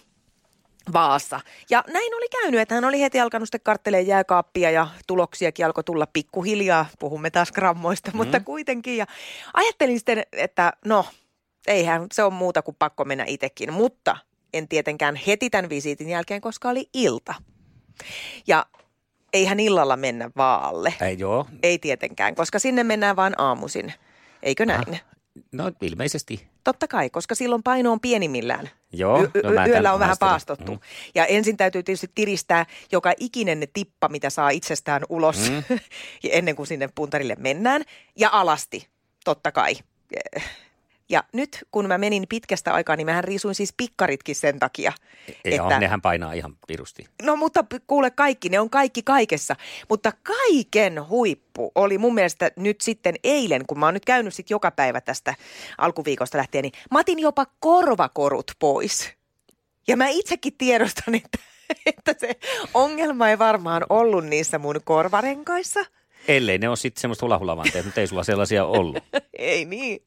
vaassa. 0.93 1.39
Ja 1.69 1.83
näin 1.87 2.15
oli 2.15 2.29
käynyt, 2.29 2.59
että 2.59 2.75
hän 2.75 2.85
oli 2.85 3.01
heti 3.01 3.19
alkanut 3.19 3.47
sitten 3.47 3.61
karttelee 3.63 4.01
jääkaappia 4.01 4.71
ja 4.71 4.87
tuloksiakin 5.07 5.65
alkoi 5.65 5.83
tulla 5.83 6.07
pikkuhiljaa. 6.13 6.85
Puhumme 6.99 7.29
taas 7.29 7.51
grammoista, 7.51 8.11
mm. 8.11 8.17
mutta 8.17 8.39
kuitenkin. 8.39 8.97
Ja 8.97 9.05
ajattelin 9.53 9.99
sitten, 9.99 10.23
että 10.31 10.73
no, 10.85 11.05
eihän 11.67 12.05
se 12.13 12.23
on 12.23 12.33
muuta 12.33 12.61
kuin 12.61 12.75
pakko 12.79 13.05
mennä 13.05 13.23
itsekin, 13.27 13.73
mutta 13.73 14.17
en 14.53 14.67
tietenkään 14.67 15.15
heti 15.27 15.49
tämän 15.49 15.69
visiitin 15.69 16.09
jälkeen, 16.09 16.41
koska 16.41 16.69
oli 16.69 16.89
ilta. 16.93 17.35
Ja 18.47 18.65
eihän 19.33 19.59
illalla 19.59 19.97
mennä 19.97 20.31
vaalle. 20.37 20.93
Ei 21.01 21.19
joo. 21.19 21.47
Ei 21.63 21.79
tietenkään, 21.79 22.35
koska 22.35 22.59
sinne 22.59 22.83
mennään 22.83 23.15
vain 23.15 23.33
aamuisin. 23.37 23.93
Eikö 24.43 24.65
näin? 24.65 24.93
Ah, 24.93 25.03
no 25.51 25.71
ilmeisesti. 25.81 26.47
Totta 26.63 26.87
kai, 26.87 27.09
koska 27.09 27.35
silloin 27.35 27.63
paino 27.63 27.91
on 27.91 27.99
pienimmillään. 27.99 28.69
Joo, 28.93 29.23
y- 29.23 29.29
no 29.43 29.65
yöllä 29.67 29.93
on 29.93 29.99
vähän 29.99 30.17
paastottu. 30.19 30.71
Mm. 30.71 30.79
Ja 31.15 31.25
ensin 31.25 31.57
täytyy 31.57 31.83
tietysti 31.83 32.11
tiristää 32.15 32.65
joka 32.91 33.13
ikinen 33.17 33.67
tippa, 33.73 34.07
mitä 34.07 34.29
saa 34.29 34.49
itsestään 34.49 35.01
ulos 35.09 35.51
mm. 35.51 35.77
ennen 36.23 36.55
kuin 36.55 36.67
sinne 36.67 36.89
puntarille 36.95 37.35
mennään. 37.39 37.83
Ja 38.15 38.29
alasti, 38.31 38.87
totta 39.25 39.51
kai. 39.51 39.75
Ja 41.09 41.23
nyt 41.33 41.65
kun 41.71 41.87
mä 41.87 41.97
menin 41.97 42.25
pitkästä 42.29 42.73
aikaa, 42.73 42.95
niin 42.95 43.07
mähän 43.07 43.23
riisuin 43.23 43.55
siis 43.55 43.73
pikkaritkin 43.77 44.35
sen 44.35 44.59
takia. 44.59 44.93
Joo, 45.45 45.67
että, 45.67 45.79
nehän 45.79 46.01
painaa 46.01 46.33
ihan 46.33 46.55
virusti. 46.69 47.05
No 47.23 47.35
mutta 47.35 47.65
kuule 47.87 48.11
kaikki, 48.11 48.49
ne 48.49 48.59
on 48.59 48.69
kaikki 48.69 49.03
kaikessa. 49.03 49.55
Mutta 49.89 50.11
kaiken 50.23 51.09
huippu 51.09 51.71
oli 51.75 51.97
mun 51.97 52.13
mielestä 52.13 52.51
nyt 52.55 52.81
sitten 52.81 53.15
eilen, 53.23 53.65
kun 53.67 53.79
mä 53.79 53.85
oon 53.85 53.93
nyt 53.93 54.05
käynyt 54.05 54.33
sitten 54.33 54.55
joka 54.55 54.71
päivä 54.71 55.01
tästä 55.01 55.35
alkuviikosta 55.77 56.37
lähtien, 56.37 56.61
niin 56.61 56.73
mä 56.91 56.99
otin 56.99 57.19
jopa 57.19 57.45
korvakorut 57.59 58.51
pois. 58.59 59.13
Ja 59.87 59.97
mä 59.97 60.07
itsekin 60.07 60.53
tiedostan, 60.57 61.15
että, 61.15 61.39
että 61.85 62.15
se 62.17 62.35
ongelma 62.73 63.29
ei 63.29 63.39
varmaan 63.39 63.85
ollut 63.89 64.25
niissä 64.25 64.59
mun 64.59 64.81
korvarenkaissa. 64.83 65.79
Ellei 66.27 66.57
ne 66.57 66.69
on 66.69 66.77
sitten 66.77 67.01
semmoista 67.01 67.25
hulahulavanteet, 67.25 67.85
mutta 67.85 68.01
ei 68.01 68.07
sulla 68.07 68.23
sellaisia 68.23 68.65
ollut. 68.65 69.03
ei 69.33 69.65
niin. 69.65 70.06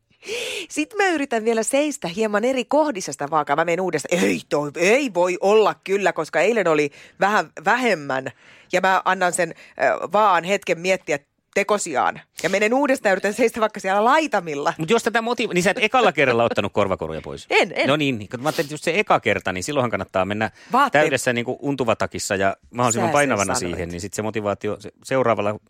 Sitten 0.68 0.96
mä 0.96 1.08
yritän 1.08 1.44
vielä 1.44 1.62
seistä 1.62 2.08
hieman 2.08 2.44
eri 2.44 2.64
kohdissa 2.64 3.12
sitä 3.12 3.30
vaakaa. 3.30 3.56
Mä 3.56 3.64
menen 3.64 3.80
uudestaan, 3.80 4.24
ei, 4.24 4.40
toi, 4.48 4.70
ei 4.76 5.14
voi 5.14 5.38
olla 5.40 5.74
kyllä, 5.84 6.12
koska 6.12 6.40
eilen 6.40 6.68
oli 6.68 6.90
vähän 7.20 7.50
vähemmän. 7.64 8.30
Ja 8.72 8.80
mä 8.80 9.02
annan 9.04 9.32
sen 9.32 9.54
äh, 9.82 10.12
vaan 10.12 10.44
hetken 10.44 10.80
miettiä 10.80 11.18
tekosiaan. 11.54 12.20
Ja 12.42 12.50
menen 12.50 12.74
uudestaan 12.74 13.10
ja 13.10 13.12
yritän 13.12 13.34
seistä 13.34 13.60
vaikka 13.60 13.80
siellä 13.80 14.04
laitamilla. 14.04 14.74
Mutta 14.78 14.92
jos 14.92 15.02
tätä 15.02 15.22
motiiv... 15.22 15.50
niin 15.54 15.62
sä 15.62 15.70
et 15.70 15.78
ekalla 15.80 16.12
kerralla 16.12 16.44
ottanut 16.44 16.72
korvakoruja 16.72 17.20
pois. 17.20 17.46
En, 17.50 17.72
en. 17.74 17.88
No 17.88 17.96
niin, 17.96 18.18
niin 18.18 18.28
kun 18.28 18.42
mä 18.42 18.48
ajattelin, 18.48 18.66
että 18.66 18.74
jos 18.74 18.80
se 18.80 18.98
eka 18.98 19.20
kerta, 19.20 19.52
niin 19.52 19.64
silloinhan 19.64 19.90
kannattaa 19.90 20.24
mennä 20.24 20.50
Vaatteet. 20.72 21.02
täydessä 21.02 21.32
niin 21.32 21.44
kuin 21.44 21.58
untuvatakissa 21.60 22.36
ja 22.36 22.56
mahdollisimman 22.70 23.10
painavana 23.10 23.54
siihen, 23.54 23.88
niin 23.88 24.00
sitten 24.00 24.16
se 24.16 24.22
motivaatio 24.22 24.78
seuraavalla 25.04 25.60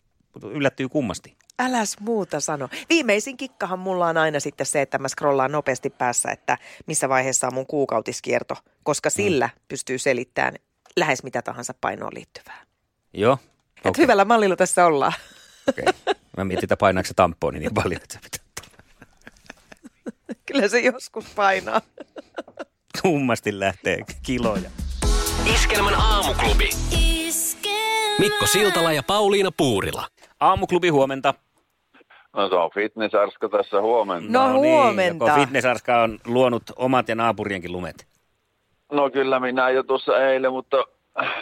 yllättyy 0.43 0.89
kummasti. 0.89 1.37
Äläs 1.59 1.99
muuta 1.99 2.39
sano. 2.39 2.69
Viimeisin 2.89 3.37
kikkahan 3.37 3.79
mulla 3.79 4.07
on 4.07 4.17
aina 4.17 4.39
sitten 4.39 4.65
se, 4.65 4.81
että 4.81 4.97
mä 4.97 5.07
scrollaan 5.07 5.51
nopeasti 5.51 5.89
päässä, 5.89 6.31
että 6.31 6.57
missä 6.85 7.09
vaiheessa 7.09 7.47
on 7.47 7.53
mun 7.53 7.67
kuukautiskierto, 7.67 8.55
koska 8.83 9.09
mm. 9.09 9.11
sillä 9.11 9.47
mm. 9.47 9.61
pystyy 9.67 9.97
selittämään 9.97 10.55
lähes 10.97 11.23
mitä 11.23 11.41
tahansa 11.41 11.73
painoon 11.81 12.13
liittyvää. 12.13 12.65
Joo. 13.13 13.33
Okay. 13.33 13.89
Et 13.89 13.97
hyvällä 13.97 14.25
mallilla 14.25 14.55
tässä 14.55 14.85
ollaan. 14.85 15.13
Okei. 15.69 15.85
Okay. 15.89 16.13
Mä 16.37 16.43
mietin, 16.43 16.65
että 16.65 16.77
painaako 16.77 17.07
se 17.07 17.13
tamponi 17.13 17.59
niin 17.59 17.73
paljon, 17.73 18.01
että 18.01 18.13
se 18.13 18.19
pitää 18.23 18.41
Kyllä 20.45 20.67
se 20.67 20.79
joskus 20.79 21.25
painaa. 21.35 21.81
Kummasti 23.01 23.59
lähtee 23.59 23.99
kiloja. 24.23 24.69
Iskelmän 25.53 25.95
aamuklubi. 25.95 26.69
Mikko 28.19 28.47
Siltala 28.47 28.93
ja 28.93 29.03
Pauliina 29.03 29.51
Puurila. 29.51 30.07
Aamuklubi 30.41 30.89
huomenta. 30.89 31.33
No 32.33 32.49
se 32.49 32.55
on 32.55 32.71
fitnessarska 32.73 33.49
tässä 33.49 33.81
huomenta. 33.81 34.31
No, 34.31 34.47
no 34.47 34.59
huomenta. 34.59 35.25
Niin, 35.25 35.35
fitnessarska 35.35 36.01
on 36.01 36.19
luonut 36.25 36.63
omat 36.75 37.09
ja 37.09 37.15
naapurienkin 37.15 37.71
lumet. 37.71 38.07
No 38.91 39.09
kyllä 39.09 39.39
minä 39.39 39.69
jo 39.69 39.83
tuossa 39.83 40.29
eilen, 40.29 40.51
mutta 40.51 40.77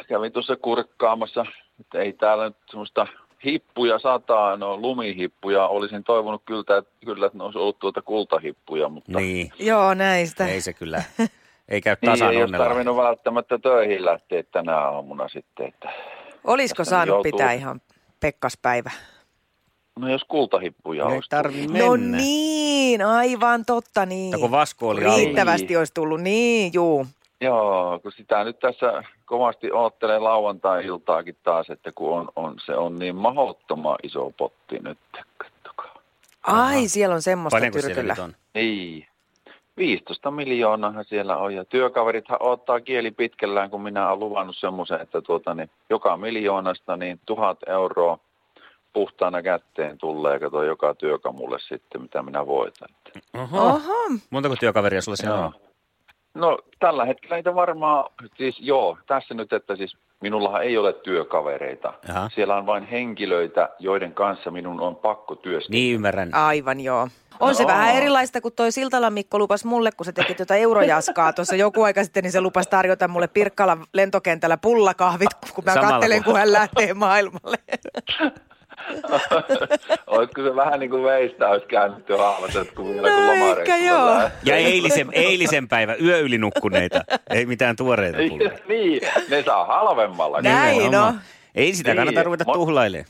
kävin 0.07 0.31
tuossa 0.31 0.55
kurkkaamassa. 0.55 1.45
Että 1.79 1.99
ei 1.99 2.13
täällä 2.13 2.43
nyt 2.43 2.57
semmoista 2.69 3.07
hippuja 3.45 3.99
sataa, 3.99 4.57
no 4.57 4.77
lumihippuja. 4.77 5.67
Olisin 5.67 6.03
toivonut 6.03 6.41
kyllä, 6.45 6.59
että, 6.59 6.91
kyllä, 7.05 7.25
että 7.25 7.37
ne 7.37 7.43
olisi 7.43 7.59
ollut 7.59 7.79
tuota 7.79 8.01
kultahippuja, 8.01 8.89
mutta... 8.89 9.19
Niin. 9.19 9.51
Joo, 9.59 9.93
näistä. 9.93 10.47
Ei 10.47 10.61
se 10.61 10.73
kyllä. 10.73 11.03
Ei 11.69 11.81
käy 11.81 11.95
tasan 12.05 12.29
niin, 12.29 12.41
ei 12.41 12.59
tarvinnut 12.59 12.97
välttämättä 12.97 13.59
töihin 13.59 14.05
lähteä 14.05 14.43
tänä 14.43 14.77
aamuna 14.77 15.27
sitten, 15.27 15.67
että 15.67 15.89
Olisiko 16.43 16.83
saanut 16.83 17.07
joutuu... 17.07 17.31
pitää 17.31 17.53
ihan 17.53 17.81
pekkaspäivä? 18.19 18.91
No 19.99 20.09
jos 20.11 20.23
kultahippuja 20.27 21.03
no, 21.05 21.09
olisi 21.11 21.29
No 21.67 21.95
niin, 21.95 23.01
aivan 23.01 23.65
totta 23.65 24.05
niin. 24.05 24.31
Ja 24.31 24.37
kun 24.37 24.51
vasku 24.51 24.87
oli 24.87 25.03
Riittävästi 25.03 25.75
alla. 25.75 25.79
olisi 25.81 25.93
tullut, 25.93 26.21
niin 26.21 26.73
juu. 26.73 27.07
Joo, 27.41 27.99
kun 27.99 28.11
sitä 28.11 28.43
nyt 28.43 28.59
tässä 28.59 29.03
kovasti 29.25 29.71
oottelee 29.71 30.19
lauantai-iltaakin 30.19 31.37
taas, 31.43 31.69
että 31.69 31.91
kun 31.91 32.19
on, 32.19 32.29
on, 32.35 32.55
se 32.65 32.75
on 32.75 32.99
niin 32.99 33.15
mahdottoman 33.15 33.97
iso 34.03 34.31
potti 34.37 34.79
nyt, 34.79 34.97
kattokaa. 35.37 36.01
Ai, 36.43 36.77
Aha. 36.77 36.87
siellä 36.87 37.15
on 37.15 37.21
semmoista 37.21 37.55
Paljonko 37.55 37.79
tyrkyllä. 37.81 38.15
on? 38.19 38.35
Niin, 38.53 39.07
15 39.79 40.31
miljoonaa 40.31 41.03
siellä 41.03 41.37
on 41.37 41.55
ja 41.55 41.65
työkaverithan 41.65 42.37
ottaa 42.41 42.81
kieli 42.81 43.11
pitkällään, 43.11 43.69
kun 43.69 43.81
minä 43.81 44.07
olen 44.07 44.19
luvannut 44.19 44.57
semmoisen, 44.57 45.01
että 45.01 45.21
tuota, 45.21 45.53
niin 45.53 45.69
joka 45.89 46.17
miljoonasta 46.17 46.97
niin 46.97 47.19
tuhat 47.25 47.57
euroa 47.67 48.19
puhtaana 48.93 49.41
kätteen 49.41 49.97
tulee, 49.97 50.39
kato 50.39 50.63
joka 50.63 50.95
työkamulle 50.95 51.59
sitten, 51.59 52.01
mitä 52.01 52.23
minä 52.23 52.47
voitan. 52.47 52.89
Oho. 53.33 53.67
Oho. 53.67 54.09
Montako 54.29 54.55
työkaveria 54.59 55.01
sulla 55.01 55.15
siellä 55.15 55.45
on? 55.45 55.51
No 56.33 56.59
tällä 56.79 57.05
hetkellä 57.05 57.35
niitä 57.35 57.55
varmaan, 57.55 58.05
siis 58.37 58.57
joo, 58.59 58.97
tässä 59.07 59.33
nyt, 59.33 59.53
että 59.53 59.75
siis 59.75 59.97
minullahan 60.21 60.63
ei 60.63 60.77
ole 60.77 60.93
työkavereita. 60.93 61.93
Aha. 62.09 62.29
Siellä 62.35 62.55
on 62.55 62.65
vain 62.65 62.83
henkilöitä, 62.83 63.69
joiden 63.79 64.13
kanssa 64.13 64.51
minun 64.51 64.81
on 64.81 64.95
pakko 64.95 65.35
työskennellä. 65.35 65.81
Niin 65.81 65.95
ymmärrän. 65.95 66.33
Aivan 66.33 66.79
joo. 66.79 67.07
On 67.39 67.47
no. 67.47 67.53
se 67.53 67.67
vähän 67.67 67.95
erilaista 67.95 68.41
kuin 68.41 68.53
toi 68.53 68.71
Siltalan 68.71 69.13
Mikko 69.13 69.39
lupas 69.39 69.65
mulle, 69.65 69.91
kun 69.91 70.05
se 70.05 70.11
teki 70.11 70.35
tuota 70.35 70.55
eurojaskaa 70.55 71.33
tuossa 71.33 71.55
joku 71.55 71.83
aika 71.83 72.03
sitten, 72.03 72.23
niin 72.23 72.31
se 72.31 72.41
lupas 72.41 72.67
tarjota 72.67 73.07
mulle 73.07 73.27
Pirkkalan 73.27 73.85
lentokentällä 73.93 74.57
pullakahvit, 74.57 75.29
kun 75.55 75.63
mä 75.65 75.73
Samalla 75.73 75.91
kattelen, 75.91 76.23
kun 76.23 76.37
hän 76.37 76.51
lähtee 76.51 76.93
maailmalle. 76.93 77.57
Olisiko 80.07 80.41
se 80.41 80.55
vähän 80.55 80.79
niin 80.79 80.89
kuin 80.89 81.03
veistä 81.03 81.47
olisi 81.47 81.65
käännytty 81.65 82.13
haavat, 82.15 82.51
kun 82.75 82.93
vielä 82.93 83.09
no, 83.09 83.55
kun 83.55 83.85
joo. 83.85 84.21
Ja 84.43 84.55
eilisen, 84.55 85.09
eilisen 85.11 85.67
päivä 85.67 85.95
yöylinukkuneita, 86.03 87.01
ei 87.29 87.45
mitään 87.45 87.75
tuoreita 87.75 88.17
pullia. 88.29 88.51
niin, 88.67 89.01
ne 89.29 89.43
saa 89.43 89.65
halvemmalla. 89.65 90.41
Näin 90.41 90.91
no. 90.91 91.13
Ei 91.55 91.73
sitä 91.73 91.95
kannata 91.95 92.19
niin. 92.19 92.25
ruveta 92.25 92.45
tuhlailemaan. 92.45 93.09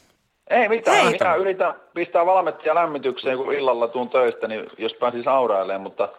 Ei 0.49 0.69
mitään, 0.69 0.97
Ei. 0.97 1.11
minä 1.11 1.35
yritän 1.35 1.73
pistää 1.93 2.25
valmettia 2.25 2.75
lämmitykseen, 2.75 3.38
kun 3.38 3.53
illalla 3.53 3.88
tuun 3.88 4.09
töistä, 4.09 4.47
niin 4.47 4.67
jos 4.77 4.93
pääsin 4.93 5.27
aurailemaan, 5.27 5.81
mutta 5.81 6.09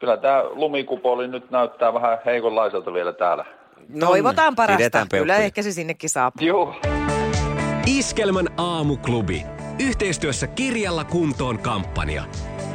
kyllä 0.00 0.16
tämä 0.16 0.44
lumikupoli 0.50 1.28
nyt 1.28 1.50
näyttää 1.50 1.94
vähän 1.94 2.18
heikonlaiselta 2.24 2.94
vielä 2.94 3.12
täällä. 3.12 3.44
No, 3.88 4.06
Toivotaan 4.06 4.56
parasta. 4.56 5.06
Kyllä 5.10 5.36
ehkä 5.36 5.62
se 5.62 5.72
sinnekin 5.72 6.10
saapuu. 6.10 6.46
Joo. 6.46 6.74
Iskelmän 7.86 8.48
aamuklubi. 8.56 9.46
Yhteistyössä 9.78 10.46
Kirjalla 10.46 11.04
kuntoon 11.04 11.58
kampanja. 11.58 12.24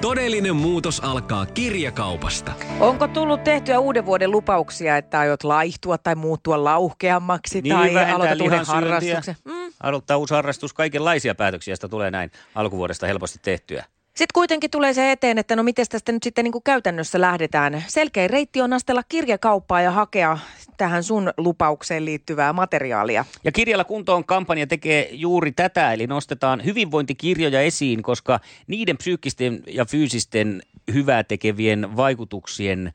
Todellinen 0.02 0.56
muutos 0.56 1.00
alkaa 1.00 1.46
kirjakaupasta. 1.46 2.52
Onko 2.80 3.08
tullut 3.08 3.44
tehtyä 3.44 3.80
uuden 3.80 4.06
vuoden 4.06 4.32
lupauksia, 4.32 4.98
että 4.98 5.20
aiot 5.20 5.44
laihtua 5.44 5.98
tai 5.98 6.16
muuttua 6.16 6.64
lauhkeammaksi 6.64 7.62
Niin, 7.62 7.76
tai 7.76 8.12
aloitat 8.12 8.42
uuden 8.42 8.66
harrastuksen? 8.66 9.36
Mm. 9.46 9.74
Aloittaa 9.84 10.18
uusi 10.18 10.34
harrastus, 10.34 10.74
kaikenlaisia 10.74 11.36
päätöksiä 11.36 11.76
sitä 11.76 11.88
tulee 11.88 12.12
näin 12.12 12.32
alkuvuodesta 12.56 13.08
helposti 13.08 13.40
tehtyä. 13.42 13.86
Sitten 14.12 14.34
kuitenkin 14.34 14.72
tulee 14.72 14.94
se 14.94 15.12
eteen, 15.12 15.38
että 15.38 15.56
no 15.56 15.64
miten 15.64 15.86
tästä 15.90 16.12
nyt 16.12 16.24
sitten 16.24 16.44
niin 16.44 16.52
kuin 16.52 16.64
käytännössä 16.64 17.22
lähdetään. 17.22 17.84
Selkeä 17.88 18.28
reitti 18.28 18.62
on 18.62 18.74
astella 18.74 19.04
kirjakauppaa 19.04 19.82
ja 19.82 19.92
hakea 19.92 20.38
tähän 20.78 21.04
sun 21.04 21.34
lupaukseen 21.38 22.06
liittyvää 22.06 22.54
materiaalia. 22.54 23.26
Ja 23.44 23.52
Kirjalla 23.52 23.84
kuntoon 23.84 24.26
kampanja 24.26 24.68
tekee 24.68 25.10
juuri 25.12 25.52
tätä, 25.52 25.94
eli 25.94 26.08
nostetaan 26.08 26.66
hyvinvointikirjoja 26.66 27.62
esiin, 27.62 28.04
koska 28.04 28.40
niiden 28.68 28.98
psyykkisten 28.98 29.64
ja 29.68 29.86
fyysisten 29.86 30.62
hyvää 30.94 31.24
tekevien 31.24 31.98
vaikutuksien 31.98 32.88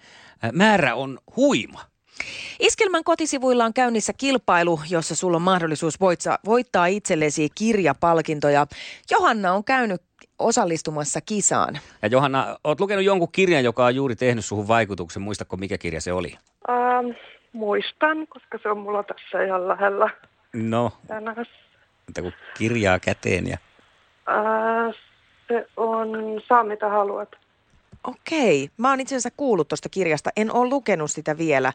äh, 0.44 0.52
määrä 0.52 0.94
on 0.94 1.18
huima. 1.36 1.80
Iskelmän 2.60 3.04
kotisivuilla 3.04 3.64
on 3.64 3.74
käynnissä 3.74 4.12
kilpailu, 4.12 4.80
jossa 4.90 5.14
sulla 5.14 5.36
on 5.36 5.42
mahdollisuus 5.42 6.00
voittaa, 6.00 6.38
voittaa 6.44 6.86
itsellesi 6.86 7.48
kirjapalkintoja. 7.54 8.66
Johanna 9.10 9.52
on 9.52 9.64
käynyt 9.64 10.02
osallistumassa 10.38 11.20
kisaan. 11.20 11.78
Ja 12.02 12.08
Johanna, 12.08 12.56
oot 12.64 12.80
lukenut 12.80 13.04
jonkun 13.04 13.32
kirjan, 13.32 13.64
joka 13.64 13.84
on 13.84 13.94
juuri 13.94 14.16
tehnyt 14.16 14.44
suhun 14.44 14.68
vaikutuksen. 14.68 15.22
Muistatko, 15.22 15.56
mikä 15.56 15.78
kirja 15.78 16.00
se 16.00 16.12
oli? 16.12 16.34
Ähm, 16.68 17.06
muistan, 17.52 18.26
koska 18.26 18.58
se 18.62 18.68
on 18.68 18.78
mulla 18.78 19.02
tässä 19.02 19.44
ihan 19.44 19.68
lähellä 19.68 20.10
No, 20.62 20.92
että 22.08 22.22
kun 22.22 22.32
kirjaa 22.58 22.98
käteen 22.98 23.46
ja... 23.46 23.58
Äh, 24.28 24.94
se 25.48 25.66
on 25.76 26.08
Saa 26.48 26.64
mitä 26.64 26.88
haluat. 26.88 27.28
Okei, 28.04 28.70
mä 28.76 28.90
oon 28.90 29.00
itse 29.00 29.14
asiassa 29.14 29.36
kuullut 29.36 29.68
tuosta 29.68 29.88
kirjasta, 29.88 30.30
en 30.36 30.52
ole 30.52 30.68
lukenut 30.68 31.10
sitä 31.10 31.38
vielä. 31.38 31.72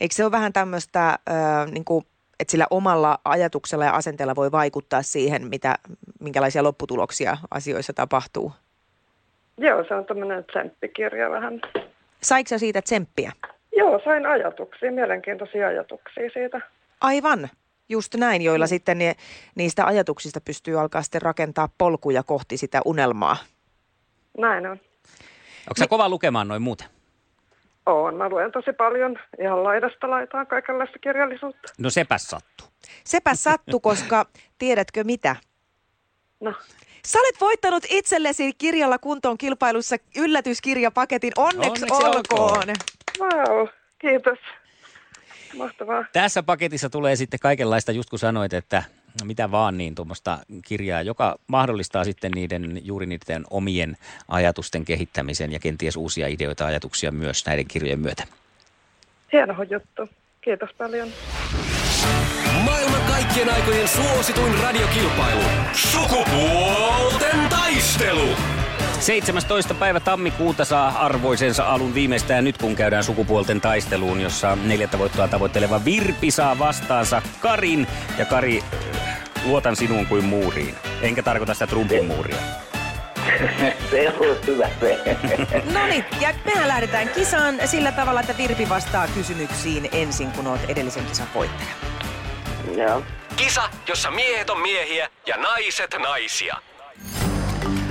Eikö 0.00 0.14
se 0.14 0.24
ole 0.24 0.32
vähän 0.32 0.52
tämmöistä, 0.52 1.08
äh, 1.08 1.70
niin 1.70 1.84
kuin, 1.84 2.06
että 2.40 2.50
sillä 2.50 2.66
omalla 2.70 3.18
ajatuksella 3.24 3.84
ja 3.84 3.92
asenteella 3.92 4.36
voi 4.36 4.52
vaikuttaa 4.52 5.02
siihen, 5.02 5.48
mitä, 5.48 5.74
minkälaisia 6.20 6.62
lopputuloksia 6.62 7.36
asioissa 7.50 7.92
tapahtuu? 7.92 8.52
Joo, 9.58 9.84
se 9.88 9.94
on 9.94 10.04
tämmöinen 10.04 10.44
tsemppikirja 10.44 11.30
vähän. 11.30 11.60
Saiko 12.22 12.48
sä 12.48 12.58
siitä 12.58 12.82
tsemppiä? 12.82 13.32
Joo, 13.76 14.00
sain 14.04 14.26
ajatuksia, 14.26 14.92
mielenkiintoisia 14.92 15.68
ajatuksia 15.68 16.30
siitä. 16.32 16.60
Aivan, 17.00 17.48
just 17.88 18.14
näin, 18.14 18.42
joilla 18.42 18.66
sitten 18.66 18.98
ne, 18.98 19.14
niistä 19.54 19.86
ajatuksista 19.86 20.40
pystyy 20.40 20.80
alkaa 20.80 21.02
sitten 21.02 21.22
rakentaa 21.22 21.68
polkuja 21.78 22.22
kohti 22.22 22.56
sitä 22.56 22.80
unelmaa. 22.84 23.36
Näin 24.38 24.66
on. 24.66 24.72
Onko 24.72 25.78
sä 25.78 25.86
kova 25.86 26.08
lukemaan 26.08 26.48
noin 26.48 26.62
muuten? 26.62 26.86
Oon. 27.88 28.14
Mä 28.16 28.28
luen 28.28 28.52
tosi 28.52 28.72
paljon 28.72 29.18
ihan 29.42 29.64
laidasta 29.64 30.10
laitaan 30.10 30.46
kaikenlaista 30.46 30.98
kirjallisuutta. 30.98 31.72
No 31.78 31.90
sepäs 31.90 32.22
sattuu. 32.22 32.66
Sepä 33.04 33.34
sattu, 33.34 33.80
koska 33.80 34.26
tiedätkö 34.58 35.04
mitä? 35.04 35.36
No, 36.40 36.54
Sä 37.04 37.18
olet 37.18 37.40
voittanut 37.40 37.84
itsellesi 37.88 38.52
kirjalla 38.52 38.98
kuntoon 38.98 39.38
kilpailussa 39.38 39.96
yllätyskirjapaketin. 40.16 41.32
Onneksi, 41.36 41.84
Onneksi 41.90 42.06
olkoon. 42.06 42.50
olkoon. 42.50 42.76
wow, 43.20 43.66
kiitos. 43.98 44.38
Mahtavaa. 45.56 46.04
Tässä 46.12 46.42
paketissa 46.42 46.90
tulee 46.90 47.16
sitten 47.16 47.40
kaikenlaista, 47.40 47.92
just 47.92 48.10
kun 48.10 48.18
sanoit, 48.18 48.52
että 48.52 48.82
mitä 49.24 49.50
vaan 49.50 49.78
niin 49.78 49.94
tuommoista 49.94 50.38
kirjaa, 50.64 51.02
joka 51.02 51.38
mahdollistaa 51.46 52.04
sitten 52.04 52.32
niiden 52.32 52.80
juuri 52.84 53.06
niiden 53.06 53.44
omien 53.50 53.96
ajatusten 54.28 54.84
kehittämisen 54.84 55.52
ja 55.52 55.58
kenties 55.58 55.96
uusia 55.96 56.26
ideoita 56.28 56.64
ja 56.64 56.68
ajatuksia 56.68 57.12
myös 57.12 57.46
näiden 57.46 57.68
kirjojen 57.68 58.00
myötä. 58.00 58.24
Hieno 59.32 59.62
juttu. 59.62 60.08
Kiitos 60.40 60.70
paljon. 60.78 61.08
Maailman 62.64 63.00
kaikkien 63.00 63.54
aikojen 63.54 63.88
suosituin 63.88 64.58
radiokilpailu. 64.62 65.42
Sukupuolten 65.72 67.48
taistelu. 67.50 68.28
17. 69.00 69.74
päivä 69.74 70.00
tammikuuta 70.00 70.64
saa 70.64 70.88
arvoisensa 71.06 71.64
alun 71.64 71.94
viimeistään 71.94 72.44
nyt, 72.44 72.58
kun 72.58 72.76
käydään 72.76 73.04
sukupuolten 73.04 73.60
taisteluun, 73.60 74.20
jossa 74.20 74.56
neljättä 74.56 74.98
voittoa 74.98 75.28
tavoitteleva 75.28 75.84
Virpi 75.84 76.30
saa 76.30 76.58
vastaansa 76.58 77.22
Karin. 77.40 77.86
Ja 78.18 78.24
Kari, 78.24 78.62
luotan 79.44 79.76
sinuun 79.76 80.06
kuin 80.06 80.24
muuriin. 80.24 80.74
Enkä 81.02 81.22
tarkoita 81.22 81.54
sitä 81.54 81.66
Trumpin 81.66 82.04
muuria. 82.04 82.36
Se 83.90 84.08
on 84.08 84.36
hyvä 84.46 84.68
se. 84.80 84.98
No 85.74 85.86
niin, 85.86 86.04
ja 86.20 86.34
mehän 86.44 86.68
lähdetään 86.68 87.08
kisaan 87.08 87.54
sillä 87.64 87.92
tavalla, 87.92 88.20
että 88.20 88.36
Virpi 88.38 88.68
vastaa 88.68 89.06
kysymyksiin 89.14 89.88
ensin, 89.92 90.32
kun 90.32 90.46
oot 90.46 90.60
edellisen 90.68 91.06
kisan 91.06 91.26
voittaja. 91.34 91.70
Joo. 92.76 93.02
Kisa, 93.36 93.62
jossa 93.88 94.10
miehet 94.10 94.50
on 94.50 94.60
miehiä 94.60 95.08
ja 95.26 95.36
naiset 95.36 95.94
naisia. 96.02 96.56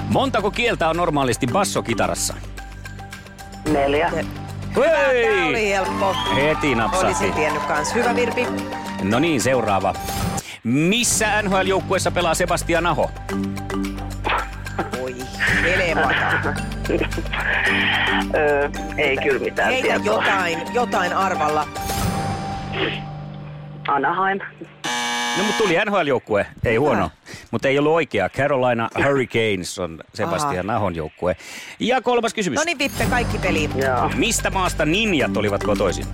Montako 0.10 0.52
kieltä 0.52 0.90
on 0.90 0.98
normaalisti 0.98 1.48
bassokitarassa? 1.48 2.34
Neljä. 3.72 4.12
Tämä 4.74 5.48
oli 5.50 5.70
helppo. 5.70 6.16
Heti 6.36 6.76
napsahti. 6.76 7.06
Olisin 7.08 7.34
tiennyt 7.34 7.64
kans. 7.64 7.96
Hyvä 7.96 8.16
Virpi. 8.16 8.48
No 9.04 9.20
niin, 9.20 9.42
seuraava. 9.42 9.94
Missä 10.68 11.42
NHL-joukkueessa 11.42 12.12
pelaa 12.12 12.34
Sebastian 12.34 12.86
Aho? 12.86 13.12
Oi, 15.02 15.16
helevata. 15.62 16.54
Öö, 18.36 18.70
ei 18.98 19.18
kyllä 19.18 19.40
mitään 19.40 19.70
Heitä 19.72 19.88
tietoa. 19.88 20.14
jotain, 20.24 20.60
jotain 20.74 21.14
arvalla. 21.14 21.68
Anaheim. 23.88 24.40
No 25.38 25.44
mutta 25.44 25.64
tuli 25.64 25.78
NHL-joukkue, 25.86 26.46
ei 26.66 26.76
huono. 26.76 27.12
Mutta 27.52 27.68
ei 27.68 27.80
ollut 27.80 27.94
oikea. 27.94 28.30
Carolina 28.30 28.90
Hurricanes 29.06 29.80
on 29.80 30.00
Sebastian 30.14 30.70
Ahon 30.70 30.96
joukkue. 30.96 31.36
Ja 31.80 32.02
kolmas 32.02 32.34
kysymys. 32.34 32.58
No 32.58 32.64
niin 32.66 32.80
Vippe, 32.80 33.06
kaikki 33.10 33.38
peli. 33.38 33.70
Joo. 33.76 34.12
Mistä 34.16 34.50
maasta 34.50 34.86
ninjat 34.86 35.38
olivat 35.38 35.64
kotoisin? 35.64 36.06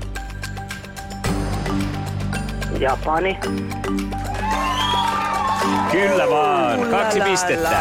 Japani. 2.80 3.40
Kyllä 5.94 6.30
vaan, 6.30 6.80
kaksi 6.90 7.22
pistettä. 7.22 7.80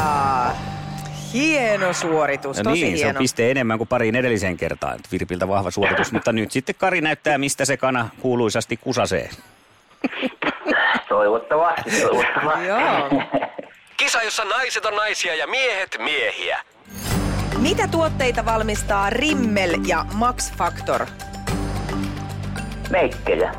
Hieno 1.32 1.92
suoritus, 1.92 2.56
No 2.56 2.62
tosi 2.62 2.82
niin, 2.84 2.98
se 2.98 3.04
on 3.04 3.06
hieno. 3.06 3.18
piste 3.18 3.50
enemmän 3.50 3.78
kuin 3.78 3.88
pariin 3.88 4.14
edelliseen 4.16 4.56
kertaan. 4.56 4.98
Virpiltä 5.12 5.48
vahva 5.48 5.70
suoritus, 5.70 6.12
mutta 6.16 6.32
nyt 6.32 6.50
sitten 6.50 6.74
Kari 6.78 7.00
näyttää, 7.00 7.38
mistä 7.38 7.64
se 7.64 7.76
kana 7.76 8.08
kuuluisasti 8.20 8.76
kusasee. 8.76 9.30
Toivottavasti, 11.08 11.90
toivottavasti. 12.00 12.66
Joo. 12.66 13.22
Kisa, 13.96 14.22
jossa 14.22 14.44
naiset 14.44 14.84
on 14.84 14.96
naisia 14.96 15.34
ja 15.34 15.46
miehet 15.46 15.96
miehiä. 15.98 16.58
Mitä 17.58 17.88
tuotteita 17.88 18.44
valmistaa 18.44 19.10
Rimmel 19.10 19.74
ja 19.86 20.06
Max 20.14 20.52
Factor? 20.56 21.06
Meikkejä. 22.90 23.54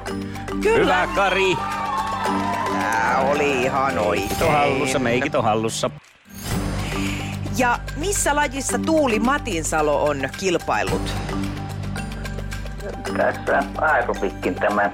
Hyvä 0.63 1.07
Kari. 1.15 1.55
Tää 2.93 3.19
oli 3.19 3.61
ihan 3.63 3.93
Meikit 3.93 4.41
on 4.41 4.51
hallussa, 4.51 4.83
oikein. 4.83 5.01
meikit 5.03 5.35
on 5.35 5.43
hallussa. 5.43 5.89
Ja 7.57 7.79
missä 7.95 8.35
lajissa 8.35 8.77
Tuuli 8.79 9.19
Matinsalo 9.19 10.03
on 10.03 10.29
kilpailut? 10.37 11.13
Tässä 13.17 13.63
aerobikkin 13.81 14.55
tämä. 14.55 14.91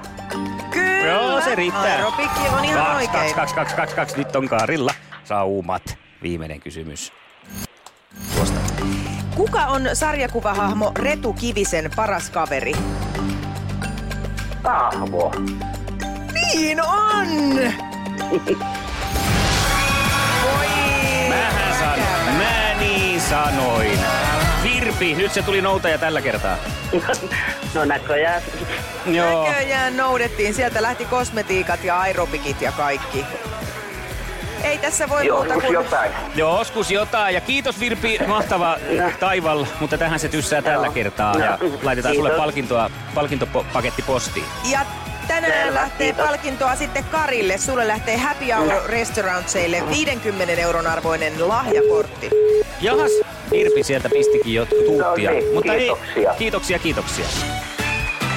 Kyllä. 0.70 1.06
Joo, 1.06 1.40
se 1.40 1.54
riittää. 1.54 1.82
Aerobikki 1.82 2.40
on 2.58 2.64
ihan 2.64 2.86
Kaksi, 2.86 2.96
oikein. 2.96 3.12
kaksi, 3.12 3.34
kaksi, 3.34 3.54
kaksi, 3.54 3.76
kaksi, 3.76 3.96
kaksi. 3.96 4.16
Nyt 4.18 4.36
on 4.36 4.48
Karilla 4.48 4.94
saumat. 5.24 5.98
Viimeinen 6.22 6.60
kysymys. 6.60 7.12
Tuosta. 8.34 8.60
Kuka 9.36 9.66
on 9.66 9.82
sarjakuvahahmo 9.92 10.92
Retu 10.98 11.32
Kivisen 11.32 11.90
paras 11.96 12.30
kaveri? 12.30 12.72
Ahvo. 14.64 15.32
Niin 16.32 16.82
on! 16.82 17.89
Voi! 18.30 18.40
Mähän 21.28 21.74
sanoin. 21.78 22.36
Mä 22.36 22.74
niin 22.80 23.20
sanoin. 23.20 23.98
Virpi, 24.62 25.14
nyt 25.14 25.32
se 25.32 25.42
tuli 25.42 25.60
noutaja 25.60 25.98
tällä 25.98 26.22
kertaa. 26.22 26.56
No 27.74 27.84
näköjään. 27.84 28.42
Joo. 29.06 29.44
Näköjään 29.48 29.96
noudettiin. 29.96 30.54
Sieltä 30.54 30.82
lähti 30.82 31.04
kosmetiikat 31.04 31.84
ja 31.84 32.00
aerobikit 32.00 32.62
ja 32.62 32.72
kaikki. 32.72 33.24
Ei 34.62 34.78
tässä 34.78 35.08
voi 35.08 35.30
muuta 35.30 35.44
Joskus 35.44 35.62
kuin... 35.64 35.72
jotain. 35.74 36.10
Joskus 36.34 36.90
jotain. 36.90 37.34
Ja 37.34 37.40
kiitos 37.40 37.80
Virpi, 37.80 38.18
mahtava 38.26 38.76
taival, 39.20 39.66
mutta 39.80 39.98
tähän 39.98 40.20
se 40.20 40.28
tyssää 40.28 40.62
tällä 40.62 40.86
Joo. 40.86 40.92
kertaa. 40.94 41.38
Ja 41.38 41.58
Joo. 41.60 41.70
laitetaan 41.82 42.14
sulle 42.14 42.28
Kiitos. 42.28 42.44
palkintoa, 42.44 42.90
palkintopaketti 43.14 44.02
postiin. 44.02 44.46
Ja 44.70 44.80
tänään 45.40 45.74
lähtee 45.74 46.06
kiitos. 46.06 46.26
palkintoa 46.26 46.76
sitten 46.76 47.04
Karille. 47.04 47.58
Sulle 47.58 47.88
lähtee 47.88 48.16
Happy 48.16 48.44
Hour 48.52 48.90
Restaurantseille 48.90 49.82
50 49.88 50.52
euron 50.54 50.86
arvoinen 50.86 51.48
lahjakortti. 51.48 52.30
Jahas, 52.80 53.10
Irpi 53.52 53.82
sieltä 53.82 54.08
pistikin 54.08 54.54
jo 54.54 54.66
tuuttia. 54.66 55.30
No 55.30 55.36
niin, 55.36 55.54
Mutta 55.54 55.72
kiitoksia. 55.72 56.30
Ei, 56.30 56.38
kiitoksia, 56.38 56.78
kiitoksia. 56.78 57.24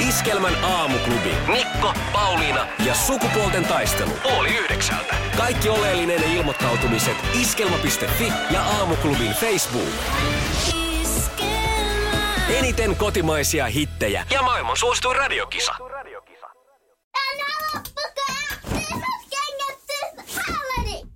Iskelmän 0.09 0.63
aamuklubi. 0.63 1.31
Mikko, 1.47 1.93
Pauliina 2.13 2.67
ja 2.85 2.93
sukupuolten 2.93 3.65
taistelu. 3.65 4.11
Oli 4.23 4.49
yhdeksältä. 4.57 5.15
Kaikki 5.37 5.69
oleellinen 5.69 6.23
ilmoittautumiset 6.23 7.17
iskelma.fi 7.41 8.33
ja 8.51 8.61
aamuklubin 8.61 9.31
Facebook. 9.31 9.89
Eniten 12.49 12.95
kotimaisia 12.95 13.65
hittejä 13.65 14.25
ja 14.29 14.41
maailman 14.41 14.77
suosituin 14.77 15.15
radiokisa. 15.15 15.75